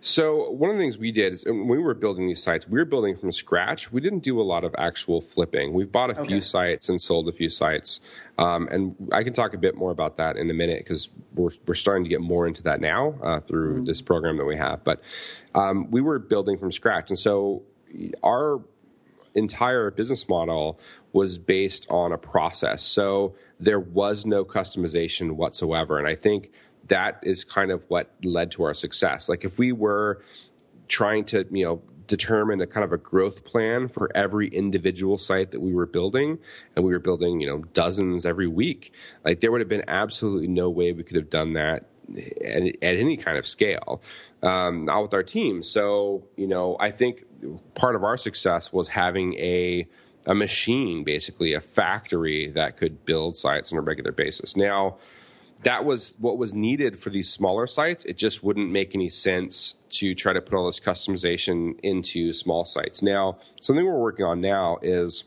[0.00, 2.78] So one of the things we did is when we were building these sites, we
[2.78, 3.90] were building from scratch.
[3.90, 5.72] We didn't do a lot of actual flipping.
[5.72, 6.28] We've bought a okay.
[6.28, 8.00] few sites and sold a few sites,
[8.38, 11.50] um, and I can talk a bit more about that in a minute because we're
[11.66, 13.84] we're starting to get more into that now uh, through mm-hmm.
[13.84, 14.84] this program that we have.
[14.84, 15.02] But
[15.54, 17.62] um, we were building from scratch, and so
[18.22, 18.62] our
[19.34, 20.78] entire business model
[21.12, 22.82] was based on a process.
[22.82, 26.50] So there was no customization whatsoever, and I think
[26.88, 29.28] that is kind of what led to our success.
[29.28, 30.22] Like if we were
[30.88, 35.50] trying to, you know, determine a kind of a growth plan for every individual site
[35.50, 36.38] that we were building
[36.74, 38.92] and we were building you know dozens every week
[39.24, 41.86] like there would have been absolutely no way we could have done that
[42.44, 44.00] at, at any kind of scale.
[44.42, 45.62] Um, not with our team.
[45.62, 47.24] So you know i think
[47.74, 49.86] part of our success was having a
[50.26, 54.56] a machine basically a factory that could build sites on a regular basis.
[54.56, 54.96] Now
[55.66, 58.04] that was what was needed for these smaller sites.
[58.04, 62.64] It just wouldn't make any sense to try to put all this customization into small
[62.64, 63.02] sites.
[63.02, 65.24] Now, something we're working on now is,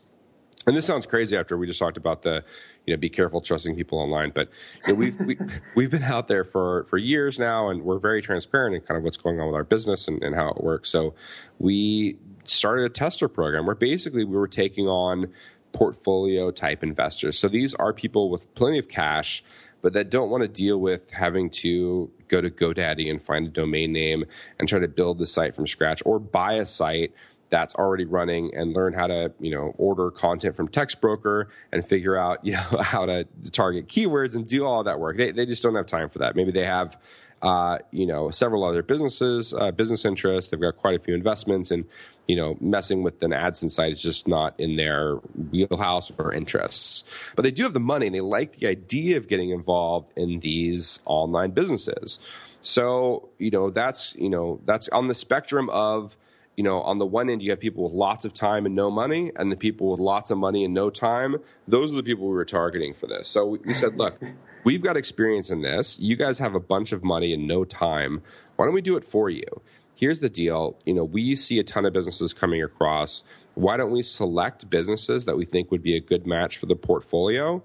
[0.65, 2.41] and this sounds crazy after we just talked about the,
[2.86, 4.32] you know, be careful trusting people online.
[4.34, 4.47] But
[4.88, 7.84] you know, we've we, have we have been out there for for years now, and
[7.84, 10.52] we're very transparent in kind of what's going on with our business and, and how
[10.52, 10.89] it works.
[10.89, 11.15] So
[11.58, 15.34] we started a tester program where basically we were taking on
[15.73, 17.38] portfolio type investors.
[17.38, 19.43] So these are people with plenty of cash
[19.82, 23.50] but that don't want to deal with having to go to GoDaddy and find a
[23.50, 24.26] domain name
[24.60, 27.13] and try to build the site from scratch or buy a site
[27.50, 32.15] that's already running and learn how to you know order content from Textbroker and figure
[32.15, 35.18] out you know how to target keywords and do all that work.
[35.18, 36.36] They they just don't have time for that.
[36.36, 36.98] Maybe they have
[37.42, 40.52] uh, you know several other businesses, uh, business interests.
[40.52, 41.86] They've got quite a few investments, and
[42.30, 45.15] you know, messing with an AdSense site is just not in their
[45.50, 47.04] wheelhouse or interests.
[47.36, 50.40] But they do have the money and they like the idea of getting involved in
[50.40, 52.19] these online businesses.
[52.62, 56.15] So, you know, that's, you know, that's on the spectrum of,
[56.56, 58.92] you know, on the one end, you have people with lots of time and no
[58.92, 61.38] money, and the people with lots of money and no time.
[61.67, 63.27] Those are the people we were targeting for this.
[63.27, 64.21] So we, we said, look,
[64.63, 65.98] we've got experience in this.
[65.98, 68.21] You guys have a bunch of money and no time.
[68.56, 69.62] Why don't we do it for you?
[70.00, 70.77] Here's the deal.
[70.85, 73.25] You know, we see a ton of businesses coming across.
[73.56, 76.75] Why don't we select businesses that we think would be a good match for the
[76.77, 77.62] portfolio?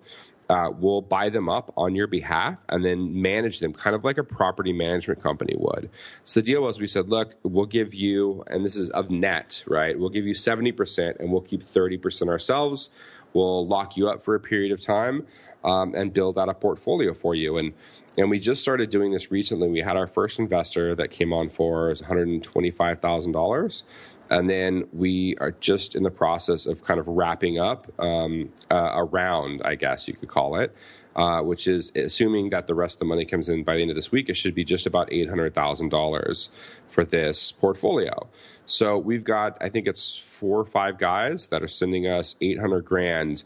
[0.50, 4.18] Uh, we'll buy them up on your behalf and then manage them kind of like
[4.18, 5.88] a property management company would.
[6.24, 9.62] So the deal was we said, look, we'll give you, and this is of net,
[9.68, 9.96] right?
[9.96, 12.90] We'll give you 70% and we'll keep 30% ourselves.
[13.32, 15.24] We'll lock you up for a period of time
[15.62, 17.58] um, and build out a portfolio for you.
[17.58, 17.74] And
[18.16, 19.68] and we just started doing this recently.
[19.68, 23.82] We had our first investor that came on for $125,000.
[24.30, 28.92] And then we are just in the process of kind of wrapping up um, uh,
[28.94, 30.74] a round, I guess you could call it,
[31.14, 33.90] uh, which is assuming that the rest of the money comes in by the end
[33.90, 36.48] of this week, it should be just about $800,000
[36.86, 38.28] for this portfolio.
[38.64, 42.84] So we've got, I think it's four or five guys that are sending us 800
[42.84, 43.44] grand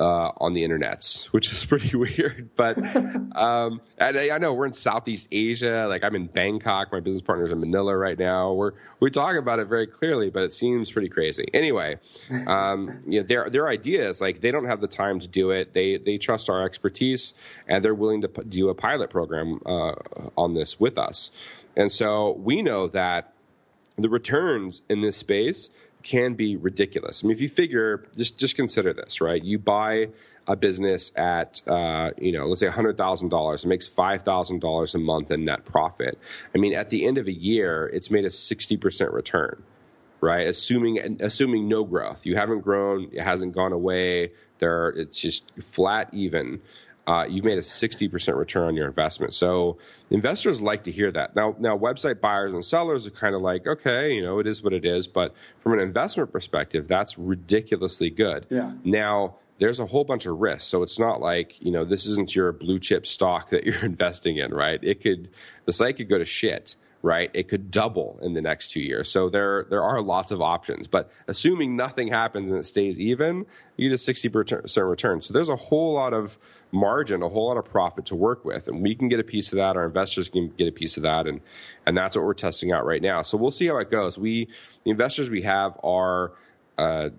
[0.00, 2.48] uh, on the internets, which is pretty weird.
[2.56, 2.78] But
[3.36, 5.86] um, I, I, know we're in Southeast Asia.
[5.88, 6.90] Like I'm in Bangkok.
[6.90, 8.52] My business partner's in Manila right now.
[8.52, 11.46] We're we talk about it very clearly, but it seems pretty crazy.
[11.52, 11.98] Anyway,
[12.46, 15.74] um, you know, their their ideas like they don't have the time to do it.
[15.74, 17.34] They they trust our expertise
[17.68, 19.92] and they're willing to do a pilot program uh,
[20.36, 21.30] on this with us.
[21.76, 23.34] And so we know that
[23.96, 25.70] the returns in this space
[26.02, 27.22] can be ridiculous.
[27.22, 29.42] I mean, if you figure, just just consider this, right?
[29.42, 30.10] You buy
[30.46, 34.60] a business at, uh, you know, let's say hundred thousand dollars, it makes five thousand
[34.60, 36.18] dollars a month in net profit.
[36.54, 39.62] I mean, at the end of a year, it's made a sixty percent return,
[40.20, 40.46] right?
[40.46, 44.32] Assuming assuming no growth, you haven't grown, it hasn't gone away.
[44.58, 46.60] There, it's just flat even
[47.10, 49.34] uh, you've made a 60% return on your investment.
[49.34, 49.78] So
[50.10, 51.34] investors like to hear that.
[51.34, 54.62] Now, now website buyers and sellers are kind of like, okay, you know, it is
[54.62, 55.08] what it is.
[55.08, 58.46] But from an investment perspective, that's ridiculously good.
[58.48, 58.74] Yeah.
[58.84, 60.66] Now, there's a whole bunch of risks.
[60.66, 64.36] So it's not like, you know, this isn't your blue chip stock that you're investing
[64.36, 64.78] in, right?
[64.80, 65.30] It could,
[65.64, 67.30] the site could go to shit right?
[67.32, 69.10] It could double in the next two years.
[69.10, 70.86] So there there are lots of options.
[70.86, 73.46] But assuming nothing happens and it stays even,
[73.76, 75.22] you get a sixty percent return.
[75.22, 76.38] So there's a whole lot of
[76.72, 79.52] margin, a whole lot of profit to work with, and we can get a piece
[79.52, 79.76] of that.
[79.76, 81.40] Our investors can get a piece of that, and
[81.86, 83.22] and that's what we're testing out right now.
[83.22, 84.18] So we'll see how it goes.
[84.18, 84.48] We
[84.84, 86.32] the investors we have are.
[86.78, 87.10] Uh,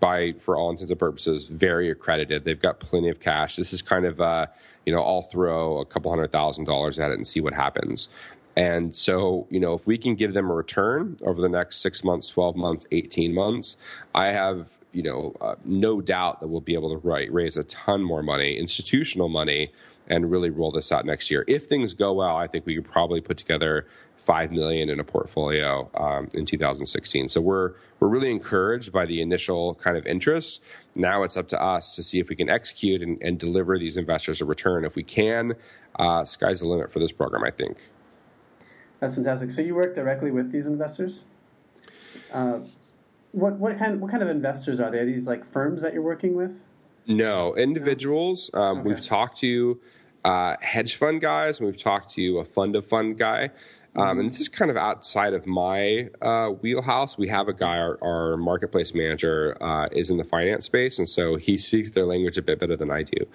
[0.00, 2.44] by for all intents and purposes, very accredited.
[2.44, 3.56] They've got plenty of cash.
[3.56, 4.48] This is kind of uh,
[4.84, 8.08] you know, I'll throw a couple hundred thousand dollars at it and see what happens.
[8.56, 12.04] And so, you know, if we can give them a return over the next six
[12.04, 13.76] months, 12 months, 18 months,
[14.14, 17.64] I have, you know, uh, no doubt that we'll be able to write, raise a
[17.64, 19.72] ton more money, institutional money,
[20.08, 21.44] and really roll this out next year.
[21.48, 23.86] If things go well, I think we could probably put together
[24.22, 27.28] five million in a portfolio um, in 2016.
[27.28, 30.62] So we're we're really encouraged by the initial kind of interest.
[30.94, 33.96] Now it's up to us to see if we can execute and, and deliver these
[33.96, 34.84] investors a return.
[34.84, 35.54] If we can,
[35.98, 37.44] uh, sky's the limit for this program.
[37.44, 37.76] I think.
[39.02, 39.50] That's fantastic.
[39.50, 41.24] So you work directly with these investors.
[42.32, 42.60] Uh,
[43.32, 44.98] what what kind what kind of investors are they?
[44.98, 46.52] Are these like firms that you're working with?
[47.08, 48.48] No, individuals.
[48.54, 48.88] Um, okay.
[48.90, 49.80] We've talked to
[50.24, 53.50] uh, hedge fund guys, and we've talked to a fund of fund guy.
[53.94, 57.18] Um, and this is kind of outside of my uh, wheelhouse.
[57.18, 61.06] We have a guy, our, our marketplace manager, uh, is in the finance space, and
[61.06, 63.26] so he speaks their language a bit better than I do.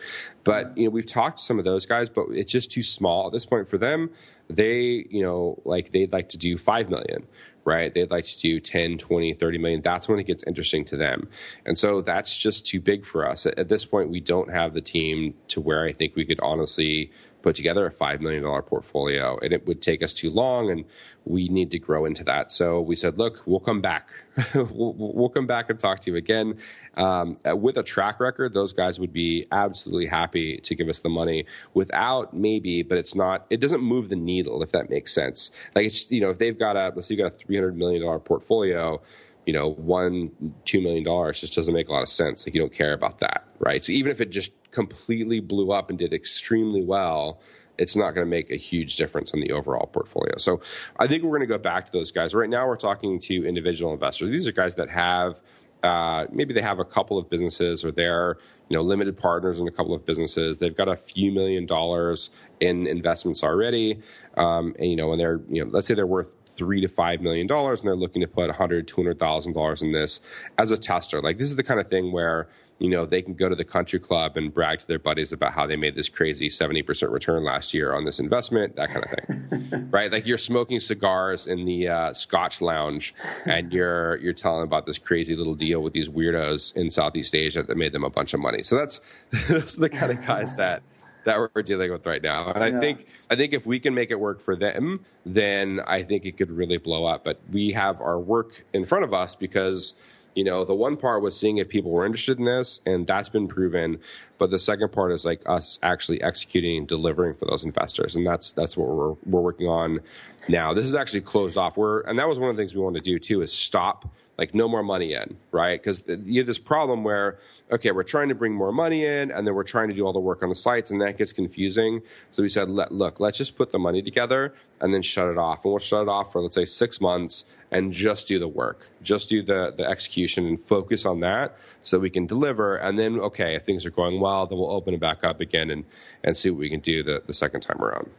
[0.44, 3.28] But you know, we've talked to some of those guys, but it's just too small
[3.28, 4.10] at this point for them
[4.50, 7.28] they you know like they'd like to do 5 million
[7.66, 7.94] right?
[7.94, 9.82] They'd like to do 10 20 30 million.
[9.82, 11.28] That's when it gets interesting to them.
[11.66, 13.46] And so that's just too big for us.
[13.46, 16.40] At, at this point we don't have the team to where i think we could
[16.42, 17.12] honestly
[17.48, 20.84] put together a $5 million portfolio and it would take us too long and
[21.24, 22.52] we need to grow into that.
[22.52, 24.10] So we said, look, we'll come back.
[24.54, 26.58] we'll, we'll, come back and talk to you again.
[26.96, 31.08] Um, with a track record, those guys would be absolutely happy to give us the
[31.08, 31.46] money.
[31.74, 35.50] Without, maybe, but it's not, it doesn't move the needle, if that makes sense.
[35.74, 38.20] Like, it's, you know, if they've got a, let's say you got a $300 million
[38.20, 39.02] portfolio,
[39.46, 40.32] you know, one,
[40.66, 42.46] $2 million just doesn't make a lot of sense.
[42.46, 43.82] Like, you don't care about that, right?
[43.86, 47.42] So even if it just completely blew up and did extremely well,
[47.80, 50.38] it's not going to make a huge difference on the overall portfolio.
[50.38, 50.62] So
[51.00, 52.36] I think we're going to go back to those guys.
[52.36, 54.30] Right now, we're talking to individual investors.
[54.30, 55.42] These are guys that have
[55.82, 58.38] uh, maybe they have a couple of businesses or they're
[58.70, 60.60] you know limited partners in a couple of businesses.
[60.60, 64.00] They've got a few million dollars in investments already,
[64.38, 67.22] um, and you know, and they're you know let's say they're worth three to five
[67.22, 70.20] million dollars and they're looking to put a hundred, two hundred thousand dollars in this
[70.58, 71.22] as a tester.
[71.22, 72.50] Like this is the kind of thing where
[72.80, 75.54] you know, they can go to the country club and brag to their buddies about
[75.54, 79.12] how they made this crazy 70% return last year on this investment, that kind of
[79.12, 79.90] thing.
[79.92, 80.12] right?
[80.12, 83.16] Like you're smoking cigars in the uh, Scotch lounge
[83.46, 87.64] and you're, you're telling about this crazy little deal with these weirdos in Southeast Asia
[87.64, 88.62] that made them a bunch of money.
[88.64, 89.02] So that's,
[89.48, 90.84] those are the kind of guys that,
[91.26, 92.52] that we're dealing with right now.
[92.52, 92.80] And I yeah.
[92.80, 96.38] think I think if we can make it work for them, then I think it
[96.38, 97.26] could really blow up.
[97.26, 99.94] But we have our work in front of us because
[100.38, 103.28] you know the one part was seeing if people were interested in this and that's
[103.28, 104.00] been proven
[104.38, 108.26] but the second part is like us actually executing and delivering for those investors and
[108.26, 110.00] that's that's what we're we're working on
[110.48, 112.82] now this is actually closed off we're and that was one of the things we
[112.82, 114.08] wanted to do too is stop
[114.38, 115.82] like no more money in, right?
[115.82, 117.40] Because you have this problem where,
[117.72, 120.14] okay, we're trying to bring more money in and then we're trying to do all
[120.14, 122.02] the work on the sites and that gets confusing.
[122.32, 125.38] So we said, Let, look, let's just put the money together and then shut it
[125.38, 125.66] off.
[125.66, 128.88] And we'll shut it off for, let's say, six months and just do the work,
[129.02, 132.76] just do the, the execution and focus on that so we can deliver.
[132.76, 135.70] And then, okay, if things are going well, then we'll open it back up again
[135.70, 135.86] and,
[136.24, 138.10] and see what we can do the, the second time around.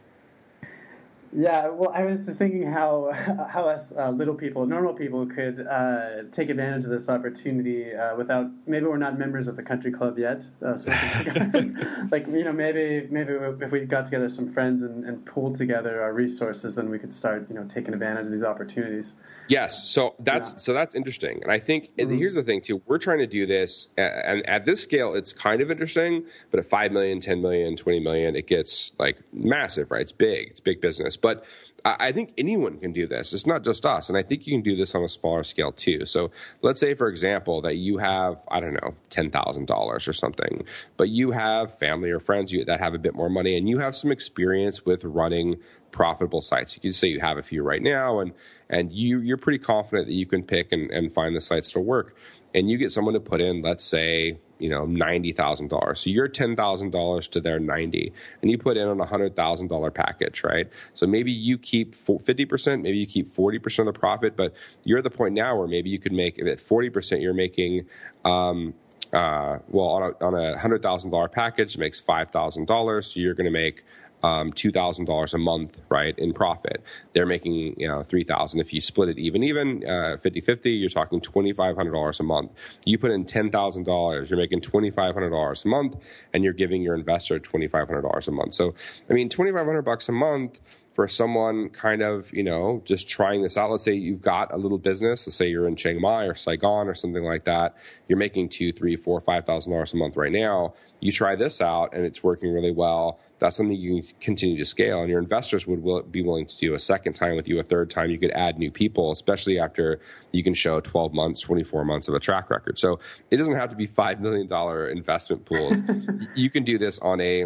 [1.31, 3.11] Yeah, well, I was just thinking how
[3.49, 8.15] how us uh, little people, normal people, could uh, take advantage of this opportunity uh,
[8.15, 8.47] without.
[8.65, 10.43] Maybe we're not members of the country club yet.
[10.65, 10.89] Uh, so
[12.11, 16.01] like you know, maybe maybe if we got together some friends and, and pooled together
[16.01, 19.13] our resources, then we could start you know taking advantage of these opportunities.
[19.49, 20.57] Yes, so that's yeah.
[20.59, 22.15] so that's interesting, and I think mm-hmm.
[22.17, 22.83] here's the thing too.
[22.85, 26.23] We're trying to do this, and at this scale, it's kind of interesting.
[26.51, 30.01] But at five million, 10 million, 20 million, it gets like massive, right?
[30.01, 31.17] It's big, it's big business.
[31.17, 31.43] But
[31.85, 33.33] I think anyone can do this.
[33.33, 34.09] It's not just us.
[34.09, 36.05] And I think you can do this on a smaller scale too.
[36.05, 36.31] So
[36.61, 40.65] let's say, for example, that you have, I don't know, $10,000 or something,
[40.97, 43.95] but you have family or friends that have a bit more money and you have
[43.95, 45.57] some experience with running
[45.91, 46.75] profitable sites.
[46.75, 48.33] You can say you have a few right now and,
[48.69, 51.79] and you, you're pretty confident that you can pick and, and find the sites to
[51.79, 52.15] work.
[52.53, 56.01] And you get someone to put in, let's say, you know ninety thousand dollars.
[56.01, 59.35] So you're ten thousand dollars to their ninety, and you put in on a hundred
[59.35, 60.69] thousand dollar package, right?
[60.93, 64.53] So maybe you keep fifty percent, maybe you keep forty percent of the profit, but
[64.83, 67.85] you're at the point now where maybe you could make at forty percent you're making.
[68.25, 68.73] Um,
[69.11, 73.13] uh, well, on a, on a hundred thousand dollar package, it makes five thousand dollars.
[73.13, 73.83] So you're going to make
[74.23, 76.83] um, two thousand dollars a month, right, in profit.
[77.13, 78.59] They're making you know three thousand.
[78.59, 82.23] If you split it even even uh, 50-50, you're talking twenty five hundred dollars a
[82.23, 82.51] month.
[82.85, 85.95] You put in ten thousand dollars, you're making twenty five hundred dollars a month,
[86.33, 88.53] and you're giving your investor twenty five hundred dollars a month.
[88.53, 88.73] So
[89.09, 90.59] I mean, twenty five hundred bucks a month
[90.99, 93.71] for someone kind of, you know, just trying this out.
[93.71, 95.25] Let's say you've got a little business.
[95.25, 97.77] Let's say you're in Chiang Mai or Saigon or something like that.
[98.09, 100.73] You're making two, three, four, five thousand dollars a month right now.
[100.99, 103.19] You try this out and it's working really well.
[103.39, 106.57] That's something you can continue to scale, and your investors would will, be willing to
[106.57, 108.09] do a second time with you, a third time.
[108.09, 110.01] You could add new people, especially after
[110.33, 112.77] you can show 12 months, 24 months of a track record.
[112.77, 112.99] So
[113.31, 114.47] it doesn't have to be $5 million
[114.91, 115.81] investment pools.
[116.35, 117.45] you can do this on a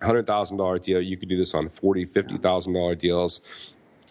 [0.00, 1.02] $100,000 deal.
[1.02, 3.42] You could do this on $40,000, $50,000 deals.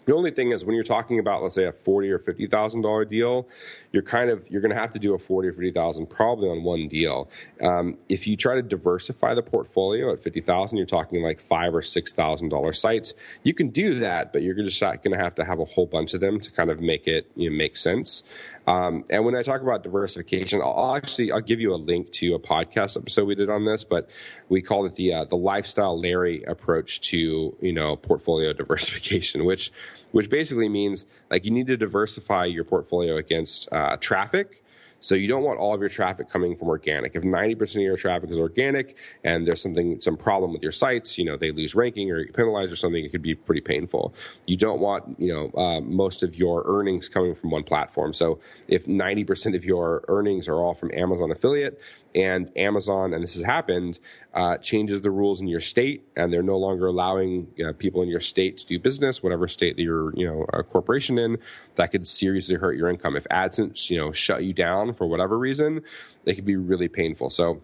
[0.08, 2.80] The only thing is when you're talking about, let's say, a forty or fifty thousand
[2.80, 3.46] dollar deal,
[3.92, 6.48] you're kind of you're going to have to do a forty or fifty thousand probably
[6.48, 7.28] on one deal.
[7.60, 11.74] Um, if you try to diversify the portfolio at fifty thousand, you're talking like five
[11.74, 13.12] or six thousand dollar sites.
[13.42, 15.84] You can do that, but you're just not going to have to have a whole
[15.84, 18.22] bunch of them to kind of make it you know, make sense.
[18.68, 22.34] Um, and when I talk about diversification, I'll actually I'll give you a link to
[22.34, 24.10] a podcast episode we did on this, but
[24.50, 29.72] we called it the uh, the lifestyle Larry approach to you know portfolio diversification, which
[30.12, 34.62] which basically means like you need to diversify your portfolio against uh, traffic
[35.00, 37.14] so you don't want all of your traffic coming from organic.
[37.14, 41.16] If 90% of your traffic is organic and there's something, some problem with your sites,
[41.18, 44.14] you know, they lose ranking or penalized or something, it could be pretty painful.
[44.46, 48.12] You don't want, you know, uh, most of your earnings coming from one platform.
[48.12, 51.80] So if 90% of your earnings are all from Amazon affiliate,
[52.14, 53.98] and Amazon, and this has happened,
[54.34, 58.02] uh, changes the rules in your state, and they're no longer allowing you know, people
[58.02, 61.38] in your state to do business, whatever state that you're, you know, a corporation in.
[61.74, 63.16] That could seriously hurt your income.
[63.16, 65.82] If AdSense, you know, shut you down for whatever reason,
[66.24, 67.30] they could be really painful.
[67.30, 67.62] So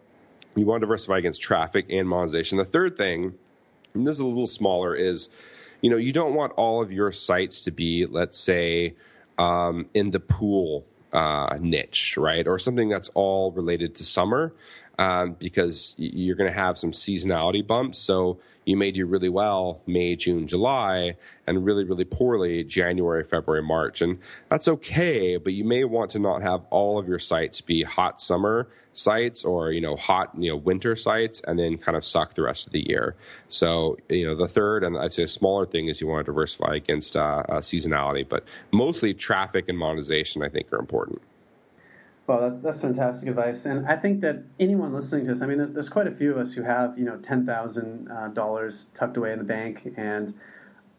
[0.57, 2.59] you want to diversify against traffic and monetization.
[2.59, 3.35] The third thing,
[3.95, 5.29] and this is a little smaller, is
[5.81, 8.95] you know you don't want all of your sites to be, let's say,
[9.39, 12.47] um, in the pool uh, niche, right?
[12.47, 14.53] Or something that's all related to summer
[14.99, 17.99] um, because you're going to have some seasonality bumps.
[17.99, 23.63] So you may do really well May, June, July, and really, really poorly January, February,
[23.63, 24.03] March.
[24.03, 24.19] And
[24.51, 28.21] that's okay, but you may want to not have all of your sites be hot
[28.21, 32.35] summer sites or, you know, hot, you know, winter sites and then kind of suck
[32.35, 33.17] the rest of the year.
[33.49, 36.33] So, you know, the third and I'd say a smaller thing is you want to
[36.33, 41.21] diversify against uh, uh, seasonality, but mostly traffic and monetization, I think, are important.
[42.27, 45.59] Well, that, that's fantastic advice, and I think that anyone listening to this i mean,
[45.59, 48.87] there's, there's quite a few of us who have you know ten thousand uh, dollars
[48.95, 50.33] tucked away in the bank, and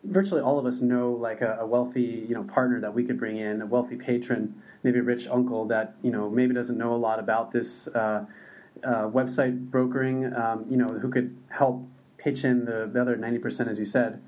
[0.03, 3.17] virtually all of us know like a, a, wealthy you know partner that we could
[3.17, 4.53] bring in, a wealthy patron,
[4.85, 8.25] maybe a rich uncle that you know maybe doesn't know a lot about this uh,
[8.83, 11.81] uh, website brokering, um, you know, who could help
[12.17, 14.21] pitch in the, the other 90%, as you said,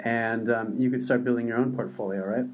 [0.00, 2.46] and um, you could start building your own portfolio, right?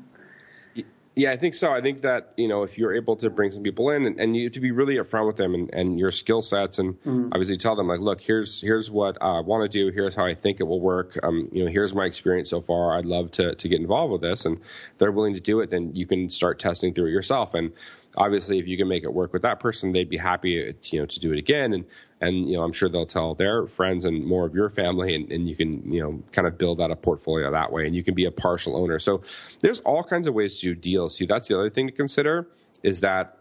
[1.19, 1.73] Yeah, I think so.
[1.73, 4.37] I think that you know if you're able to bring some people in and, and
[4.37, 7.31] you have to be really upfront with them and, and your skill sets and mm-hmm.
[7.33, 9.91] obviously tell them like, look, here's here's what I want to do.
[9.93, 11.19] Here's how I think it will work.
[11.25, 12.97] Um, you know, here's my experience so far.
[12.97, 15.71] I'd love to to get involved with this, and if they're willing to do it,
[15.71, 17.53] then you can start testing through it yourself.
[17.53, 17.73] And
[18.17, 21.07] obviously, if you can make it work with that person, they'd be happy you know
[21.07, 21.73] to do it again.
[21.73, 21.85] And
[22.21, 25.31] and you know I'm sure they'll tell their friends and more of your family, and,
[25.31, 28.03] and you can you know kind of build out a portfolio that way, and you
[28.03, 28.99] can be a partial owner.
[28.99, 29.23] So
[29.61, 31.17] there's all kinds of ways to do deals.
[31.17, 32.49] See, that's the other thing to consider
[32.83, 33.38] is that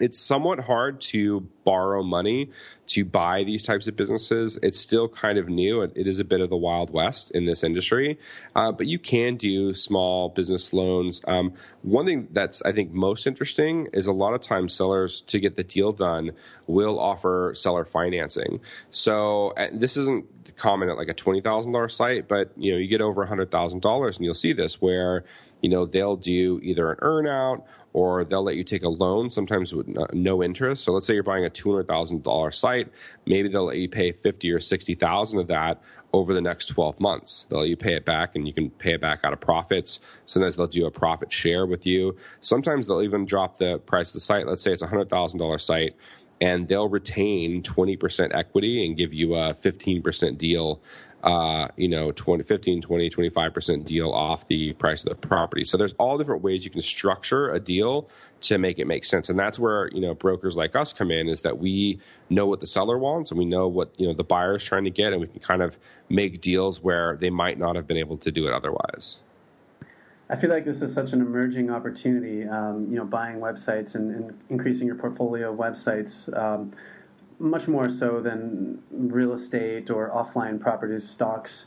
[0.00, 2.50] it's somewhat hard to borrow money
[2.86, 4.58] to buy these types of businesses.
[4.62, 5.82] It's still kind of new.
[5.82, 8.18] It, is a bit of the wild west in this industry,
[8.54, 11.20] uh, but you can do small business loans.
[11.26, 15.40] Um, one thing that's I think most interesting is a lot of times sellers to
[15.40, 16.32] get the deal done
[16.66, 18.60] will offer seller financing.
[18.90, 20.26] So this isn't
[20.56, 23.26] common at like a twenty thousand dollar site, but you know you get over a
[23.26, 25.24] hundred thousand dollars, and you'll see this where
[25.62, 29.72] you know they'll do either an earnout or they'll let you take a loan sometimes
[29.72, 30.84] with uh, no interest.
[30.84, 32.88] So let's say you're buying a $200000 site
[33.26, 35.82] maybe they'll let you pay 50 or 60000 of that
[36.12, 37.46] over the next 12 months.
[37.48, 40.00] They'll let you pay it back and you can pay it back out of profits.
[40.24, 42.16] Sometimes they'll do a profit share with you.
[42.40, 44.46] Sometimes they'll even drop the price of the site.
[44.46, 45.96] Let's say it's a $100000 site
[46.40, 50.80] and they'll retain 20% equity and give you a 15% deal
[51.26, 55.64] uh, you know, 20, 15, 20, 25% deal off the price of the property.
[55.64, 58.08] So there's all different ways you can structure a deal
[58.42, 59.28] to make it make sense.
[59.28, 61.98] And that's where, you know, brokers like us come in is that we
[62.30, 64.84] know what the seller wants and we know what, you know, the buyer is trying
[64.84, 65.76] to get and we can kind of
[66.08, 69.18] make deals where they might not have been able to do it otherwise.
[70.30, 74.14] I feel like this is such an emerging opportunity, um, you know, buying websites and,
[74.14, 76.32] and, increasing your portfolio of websites.
[76.36, 76.72] Um,
[77.38, 81.66] much more so than real estate or offline properties stocks.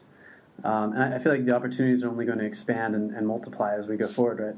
[0.63, 3.75] Um, and I feel like the opportunities are only going to expand and, and, multiply
[3.75, 4.55] as we go forward, right?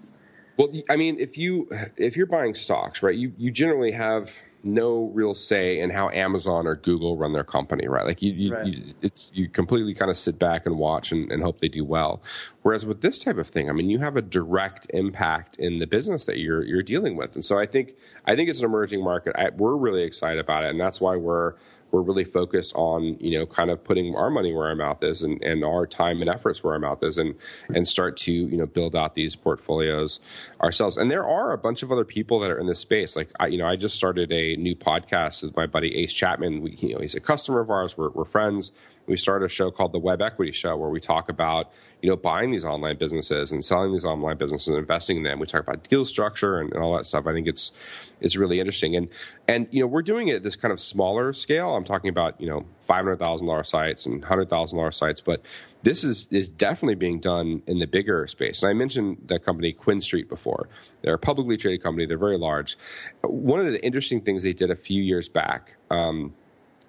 [0.58, 4.32] Well, I mean, if you if you're buying stocks, right, you you generally have
[4.64, 8.06] no real say in how Amazon or Google run their company, right?
[8.06, 8.66] Like you, you, right.
[8.66, 11.84] you it's you completely kind of sit back and watch and, and, hope they do
[11.84, 12.22] well.
[12.62, 15.88] Whereas with this type of thing, I mean, you have a direct impact in the
[15.88, 17.94] business that you're you're dealing with, and so I think
[18.26, 19.36] I think it's an emerging market.
[19.36, 21.56] I, we're really excited about it, and that's why we're
[21.92, 25.24] we're really focused on you know kind of putting our money where our mouth is
[25.24, 27.36] and, and our time and efforts where our mouth is and
[27.74, 30.20] and start to you know build out these portfolios
[30.62, 30.98] ourselves.
[30.98, 33.16] And there are a bunch of other people that are in this space.
[33.16, 36.62] Like I you know I just started a new podcast with my buddy Ace Chapman.
[36.62, 37.98] We, you know he's a customer of ours.
[37.98, 38.72] We're, we're friends
[39.12, 42.16] we started a show called the Web Equity Show where we talk about you know
[42.16, 45.38] buying these online businesses and selling these online businesses and investing in them.
[45.38, 47.28] We talk about deal structure and, and all that stuff.
[47.28, 47.74] I think it's
[48.22, 49.10] it's really interesting and
[49.48, 51.76] and you know we're doing it at this kind of smaller scale.
[51.76, 55.20] I'm talking about you know five hundred thousand dollar sites and hundred thousand dollar sites,
[55.20, 55.42] but
[55.84, 58.64] this is is definitely being done in the bigger space.
[58.64, 60.70] And I mentioned the company QuinStreet before.
[61.02, 62.06] They're a publicly traded company.
[62.06, 62.78] They're very large.
[63.24, 65.76] One of the interesting things they did a few years back.
[65.90, 66.34] Um,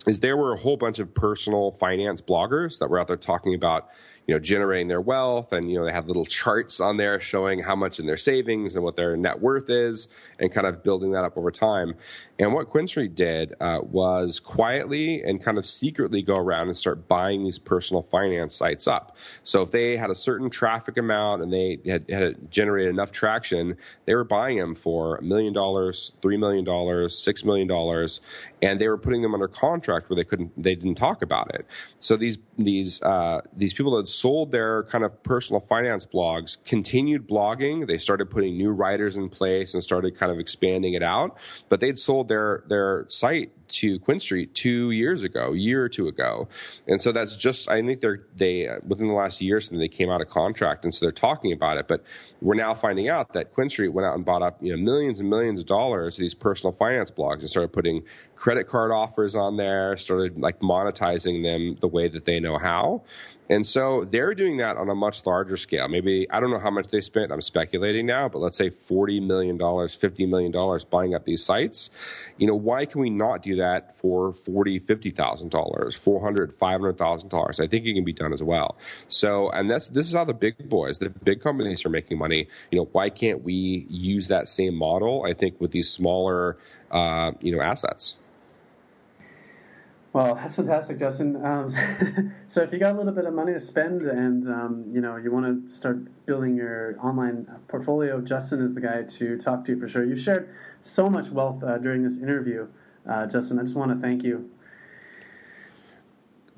[0.07, 3.55] is there were a whole bunch of personal finance bloggers that were out there talking
[3.55, 3.89] about
[4.27, 7.61] you know generating their wealth and you know they had little charts on there showing
[7.61, 11.13] how much in their savings and what their net worth is and kind of building
[11.13, 11.95] that up over time
[12.43, 17.07] and what QuinStreet did uh, was quietly and kind of secretly go around and start
[17.07, 19.17] buying these personal finance sites up.
[19.45, 23.77] So if they had a certain traffic amount and they had, had generated enough traction,
[24.07, 28.21] they were buying them for a million dollars, three million dollars, six million dollars,
[28.61, 31.65] and they were putting them under contract where they couldn't, they didn't talk about it.
[32.01, 37.29] So these these uh, these people that sold their kind of personal finance blogs continued
[37.29, 37.87] blogging.
[37.87, 41.37] They started putting new writers in place and started kind of expanding it out,
[41.69, 46.09] but they'd sold their their site to QuinStreet two years ago, a year or two
[46.09, 46.49] ago,
[46.87, 49.89] and so that's just I think they're they within the last year or something they
[49.89, 51.89] came out of contract, and so they're talking about it.
[51.89, 52.03] But
[52.41, 55.29] we're now finding out that QuinStreet went out and bought up you know millions and
[55.29, 58.03] millions of dollars of these personal finance blogs and started putting
[58.37, 63.03] credit card offers on there, started like monetizing them the way that they know how.
[63.53, 65.87] And so they're doing that on a much larger scale.
[65.87, 69.25] Maybe, I don't know how much they spent, I'm speculating now, but let's say $40
[69.27, 71.91] million, $50 million buying up these sites.
[72.39, 73.62] You know, why can we not do that
[73.97, 77.61] for $40,000, $50,000, $400,000, $500,000?
[77.61, 78.77] I think it can be done as well.
[79.09, 82.49] So, and that's, this is how the big boys, the big companies are making money.
[82.71, 86.57] You know, why can't we use that same model, I think, with these smaller,
[86.91, 88.17] uh, you know, assets?
[90.13, 91.43] Well, that's fantastic, Justin.
[91.43, 91.75] Um,
[92.49, 95.17] so, if you got a little bit of money to spend, and um, you know
[95.17, 99.81] you want to start building your online portfolio, Justin is the guy to talk to
[99.81, 100.05] for sure.
[100.05, 102.69] You shared so much wealth uh, during this interview,
[103.09, 103.59] uh, Justin.
[103.59, 104.51] I just want to thank you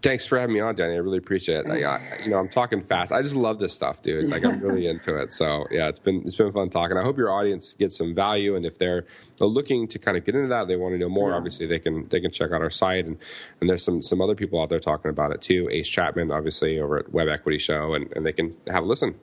[0.04, 0.92] Thanks for having me on, Danny.
[0.92, 1.66] I really appreciate it.
[1.66, 3.10] Like, I, you know, I'm talking fast.
[3.10, 4.28] I just love this stuff, dude.
[4.28, 5.32] Like, I'm really into it.
[5.32, 6.98] So, yeah, it's been it's been fun talking.
[6.98, 9.06] I hope your audience gets some value, and if they're
[9.40, 11.30] looking to kind of get into that, they want to know more.
[11.30, 11.36] Yeah.
[11.36, 13.16] Obviously, they can they can check out our site, and
[13.62, 15.70] and there's some some other people out there talking about it too.
[15.72, 19.14] Ace Chapman, obviously, over at Web Equity Show, and, and they can have a listen.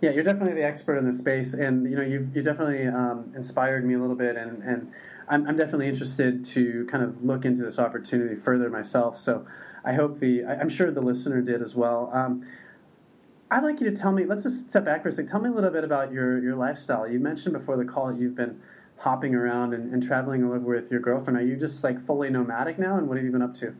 [0.00, 3.32] Yeah, you're definitely the expert in this space, and you know, you you definitely um,
[3.36, 4.90] inspired me a little bit, and and
[5.28, 9.18] I'm, I'm definitely interested to kind of look into this opportunity further myself.
[9.18, 9.46] So.
[9.84, 12.10] I hope the I'm sure the listener did as well.
[12.12, 12.46] Um,
[13.50, 14.24] I'd like you to tell me.
[14.24, 15.30] Let's just step back for a second.
[15.30, 17.06] Tell me a little bit about your your lifestyle.
[17.06, 18.60] You mentioned before the call you've been
[18.96, 21.38] hopping around and, and traveling all over with your girlfriend.
[21.38, 22.96] Are you just like fully nomadic now?
[22.96, 23.74] And what have you been up to?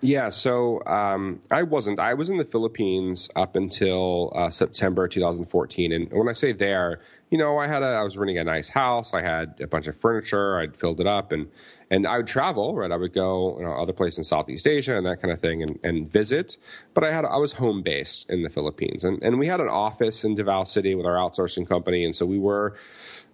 [0.00, 1.98] Yeah, so um, I wasn't.
[1.98, 7.00] I was in the Philippines up until uh, September 2014, and when I say there,
[7.34, 9.12] you know, I had a, I was renting a nice house.
[9.12, 10.56] I had a bunch of furniture.
[10.60, 11.48] I'd filled it up, and
[11.94, 12.90] and I would travel, right?
[12.90, 15.62] I would go you know, other places in Southeast Asia and that kind of thing
[15.62, 16.56] and, and visit.
[16.92, 19.68] But I had I was home based in the Philippines, and and we had an
[19.68, 22.76] office in Davao City with our outsourcing company, and so we were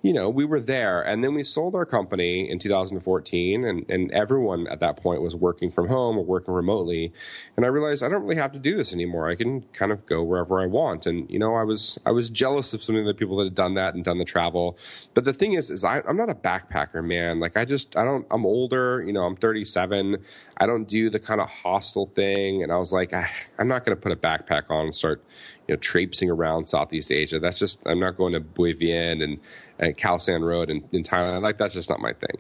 [0.03, 1.03] you know, we were there.
[1.03, 5.37] And then we sold our company in 2014, and, and everyone at that point was
[5.37, 7.13] working from home or working remotely.
[7.57, 9.29] And I realized I don't really have to do this anymore.
[9.29, 11.07] I can kind of go wherever I want.
[11.07, 13.55] And, you know, I was I was jealous of some of the people that had
[13.55, 14.79] done that and done the travel.
[15.13, 17.41] But the thing is, is I, I'm not a backpacker, man.
[17.41, 20.17] Like, I just, I don't, I'm older, you know, I'm 37.
[20.59, 22.63] I don't do the kind of hostel thing.
[22.63, 25.23] And I was like, ah, I'm not going to put a backpack on and start,
[25.69, 27.39] you know, traipsing around Southeast Asia.
[27.39, 29.39] That's just, I'm not going to Bui Vien and,
[29.81, 31.43] at Khao San Road in, in Thailand.
[31.43, 32.37] Like that's just not my thing.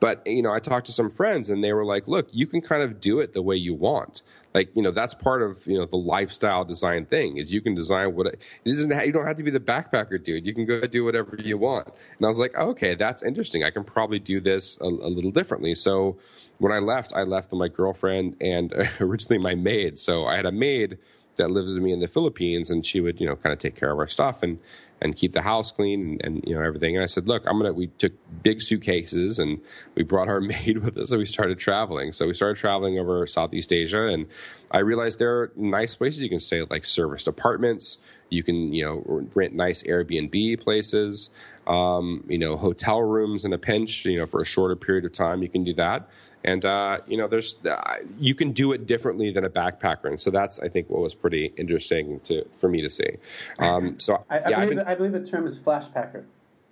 [0.00, 2.60] But you know, I talked to some friends and they were like, "Look, you can
[2.60, 4.22] kind of do it the way you want."
[4.54, 7.74] Like you know, that's part of you know the lifestyle design thing is you can
[7.74, 9.06] design what it, it isn't.
[9.06, 10.46] You don't have to be the backpacker dude.
[10.46, 11.86] You can go do whatever you want.
[11.86, 13.64] And I was like, "Okay, that's interesting.
[13.64, 16.16] I can probably do this a, a little differently." So
[16.58, 19.98] when I left, I left with my girlfriend and originally my maid.
[19.98, 20.98] So I had a maid
[21.36, 23.74] that lived with me in the Philippines, and she would you know kind of take
[23.74, 24.58] care of our stuff and
[25.00, 26.96] and keep the house clean and, and, you know everything.
[26.96, 27.72] And I said, look, I'm gonna.
[27.72, 29.60] We took big suitcases and
[29.94, 32.12] we brought our maid with us, and we started traveling.
[32.12, 34.26] So we started traveling over Southeast Asia, and
[34.70, 37.98] I realized there are nice places you can stay, like serviced apartments.
[38.30, 41.30] You can you know rent nice Airbnb places.
[41.66, 44.04] Um, you know hotel rooms in a pinch.
[44.04, 46.08] You know for a shorter period of time, you can do that
[46.44, 50.06] and uh, you know there's uh, you can do it differently than a backpacker.
[50.06, 53.16] And so that's i think what was pretty interesting to for me to see.
[53.58, 56.24] Um, so I, I, yeah, believe, been, I, believe, the term is flashpacker.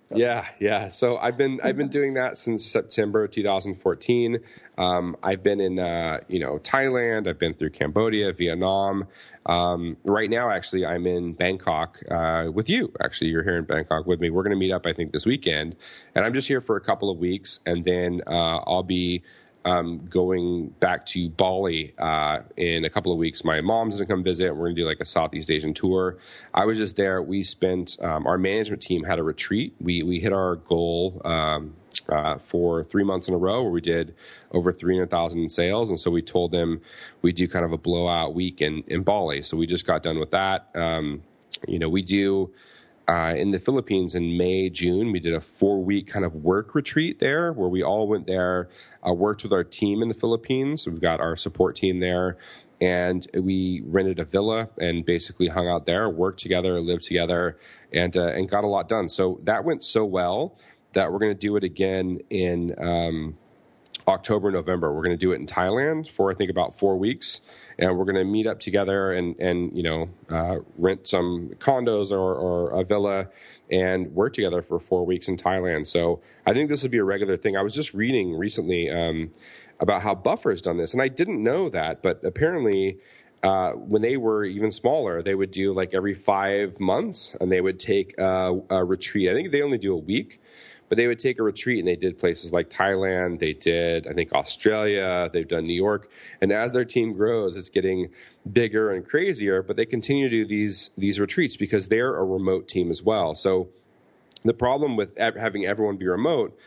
[0.09, 0.15] So.
[0.15, 0.87] yeah yeah.
[0.87, 4.39] So i've been i've been doing that since september 2014
[4.77, 7.27] um, i've been in uh, you know thailand.
[7.27, 9.07] I've been through cambodia vietnam.
[9.47, 12.91] Um, right now, actually, I'm in Bangkok uh, with you.
[13.01, 14.29] Actually, you're here in Bangkok with me.
[14.29, 15.77] We're going to meet up, I think, this weekend,
[16.15, 19.23] and I'm just here for a couple of weeks, and then uh, I'll be
[19.67, 23.43] um, going back to Bali uh, in a couple of weeks.
[23.43, 24.51] My mom's going to come visit.
[24.51, 26.17] We're going to do like a Southeast Asian tour.
[26.53, 27.21] I was just there.
[27.21, 29.75] We spent um, our management team had a retreat.
[29.81, 31.21] We we hit our goal.
[31.25, 31.75] Um,
[32.09, 34.15] uh, for three months in a row, where we did
[34.51, 35.89] over 300,000 in sales.
[35.89, 36.79] And so we told them
[37.21, 39.41] we do kind of a blowout week in, in Bali.
[39.41, 40.69] So we just got done with that.
[40.73, 41.23] Um,
[41.67, 42.53] you know, we do
[43.07, 45.11] uh, in the Philippines in May, June.
[45.11, 48.69] We did a four week kind of work retreat there where we all went there,
[49.07, 50.87] uh, worked with our team in the Philippines.
[50.87, 52.37] We've got our support team there.
[52.79, 57.57] And we rented a villa and basically hung out there, worked together, lived together,
[57.91, 59.09] and uh, and got a lot done.
[59.09, 60.59] So that went so well
[60.93, 63.37] that we're going to do it again in um,
[64.07, 64.93] October, November.
[64.93, 67.41] We're going to do it in Thailand for I think about four weeks,
[67.77, 72.11] and we're going to meet up together and and you know uh, rent some condos
[72.11, 73.27] or, or a villa
[73.69, 75.87] and work together for four weeks in Thailand.
[75.87, 77.57] So I think this would be a regular thing.
[77.57, 79.31] I was just reading recently um,
[79.79, 82.97] about how Buffer has done this, and I didn't know that, but apparently.
[83.43, 87.61] Uh, when they were even smaller, they would do like every five months, and they
[87.61, 89.29] would take a retreat.
[89.29, 90.41] I think they only do a week,
[90.89, 94.13] but they would take a retreat and they did places like Thailand, they did, I
[94.13, 96.09] think, Australia, they've done New York.
[96.41, 98.09] And as their team grows, it's getting
[98.51, 102.67] bigger and crazier, but they continue to do these, these retreats because they're a remote
[102.67, 103.35] team as well.
[103.35, 103.67] So
[104.43, 106.57] the problem with having everyone be remote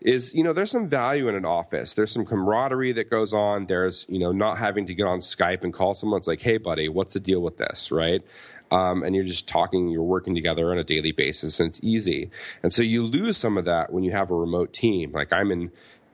[0.00, 1.94] is you know there's some value in an office.
[1.94, 3.66] There's some camaraderie that goes on.
[3.66, 6.18] There's you know not having to get on skype and call someone.
[6.18, 7.90] It's like hey buddy what's the deal with this?
[7.90, 8.22] Right
[8.70, 12.30] um, and you're just talking, you're working together on a daily basis, and it's easy.
[12.62, 15.12] And so you lose some of that when you have a remote team.
[15.12, 15.70] Like I'm in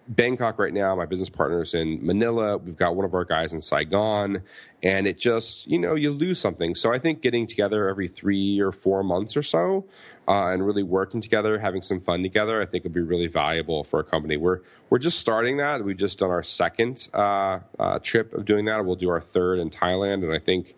[0.09, 0.95] Bangkok right now.
[0.95, 2.59] My business partner's in Manila.
[2.59, 4.43] We've got one of our guys in Saigon,
[4.83, 6.75] and it just you know you lose something.
[6.75, 9.87] So I think getting together every three or four months or so,
[10.29, 13.85] uh, and really working together, having some fun together, I think would be really valuable
[13.85, 14.37] for a company.
[14.37, 15.83] We're we're just starting that.
[15.83, 18.85] We've just done our second uh, uh, trip of doing that.
[18.85, 20.75] We'll do our third in Thailand, and I think.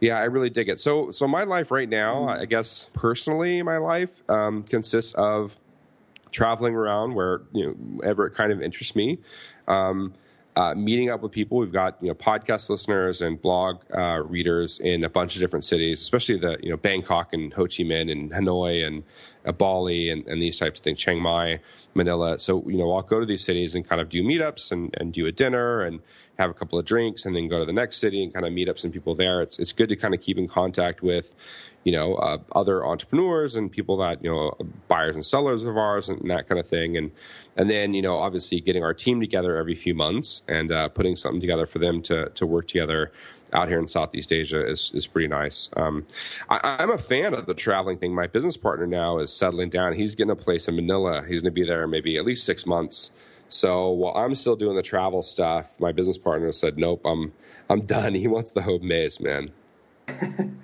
[0.00, 0.78] Yeah, I really dig it.
[0.78, 5.58] So, so my life right now, I guess personally, my life um, consists of
[6.30, 9.18] traveling around where you know ever it kind of interests me.
[9.66, 10.14] Um,
[10.56, 11.58] uh, meeting up with people.
[11.58, 15.64] We've got you know podcast listeners and blog uh, readers in a bunch of different
[15.64, 19.04] cities, especially the you know Bangkok and Ho Chi Minh and Hanoi and
[19.46, 21.60] uh, Bali and, and these types of things, Chiang Mai,
[21.94, 22.40] Manila.
[22.40, 25.12] So you know I'll go to these cities and kind of do meetups and, and
[25.12, 26.00] do a dinner and
[26.38, 28.52] have a couple of drinks and then go to the next city and kind of
[28.52, 29.42] meet up some people there.
[29.42, 31.34] It's it's good to kind of keep in contact with
[31.84, 34.54] you know, uh, other entrepreneurs and people that you know,
[34.88, 37.10] buyers and sellers of ours and that kind of thing, and
[37.56, 41.16] and then you know, obviously getting our team together every few months and uh, putting
[41.16, 43.10] something together for them to to work together
[43.52, 45.70] out here in Southeast Asia is is pretty nice.
[45.76, 46.06] Um,
[46.50, 48.14] I, am a fan of the traveling thing.
[48.14, 49.94] My business partner now is settling down.
[49.94, 51.22] He's getting a place in Manila.
[51.22, 53.12] He's going to be there maybe at least six months.
[53.48, 57.32] So while I'm still doing the travel stuff, my business partner said, "Nope, I'm
[57.68, 59.52] I'm done." He wants the home base, man.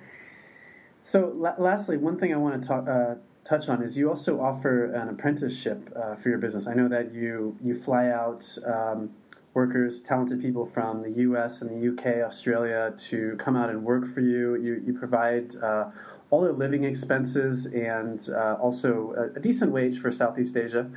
[1.05, 3.15] So, la- lastly, one thing I want to talk, uh,
[3.47, 6.65] touch on is you also offer an apprenticeship uh, for your business.
[6.65, 9.11] I know that you you fly out um,
[9.53, 11.61] workers, talented people from the U.S.
[11.61, 14.55] and the U.K., Australia, to come out and work for you.
[14.55, 15.91] You you provide uh,
[16.31, 20.89] all their living expenses and uh, also a, a, decent wage for Southeast Asia,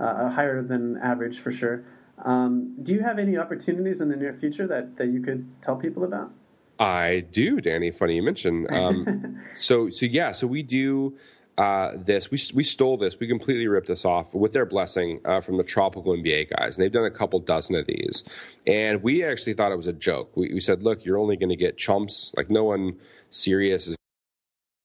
[0.00, 1.84] uh, higher than average for sure.
[2.24, 5.76] Um, do you have any opportunities in the near future that, that you could tell
[5.76, 6.32] people about?
[6.78, 7.90] I do, Danny.
[7.90, 8.66] Funny you mention.
[8.70, 11.16] Um, so, so yeah, so we do
[11.58, 12.30] uh, this.
[12.30, 13.20] We we stole this.
[13.20, 16.82] We completely ripped this off with their blessing uh, from the Tropical MBA guys, and
[16.84, 18.24] they've done a couple dozen of these.
[18.66, 20.34] And we actually thought it was a joke.
[20.36, 22.32] We, we said, look, you're only going to get chumps.
[22.34, 22.96] Like no one
[23.30, 23.96] serious is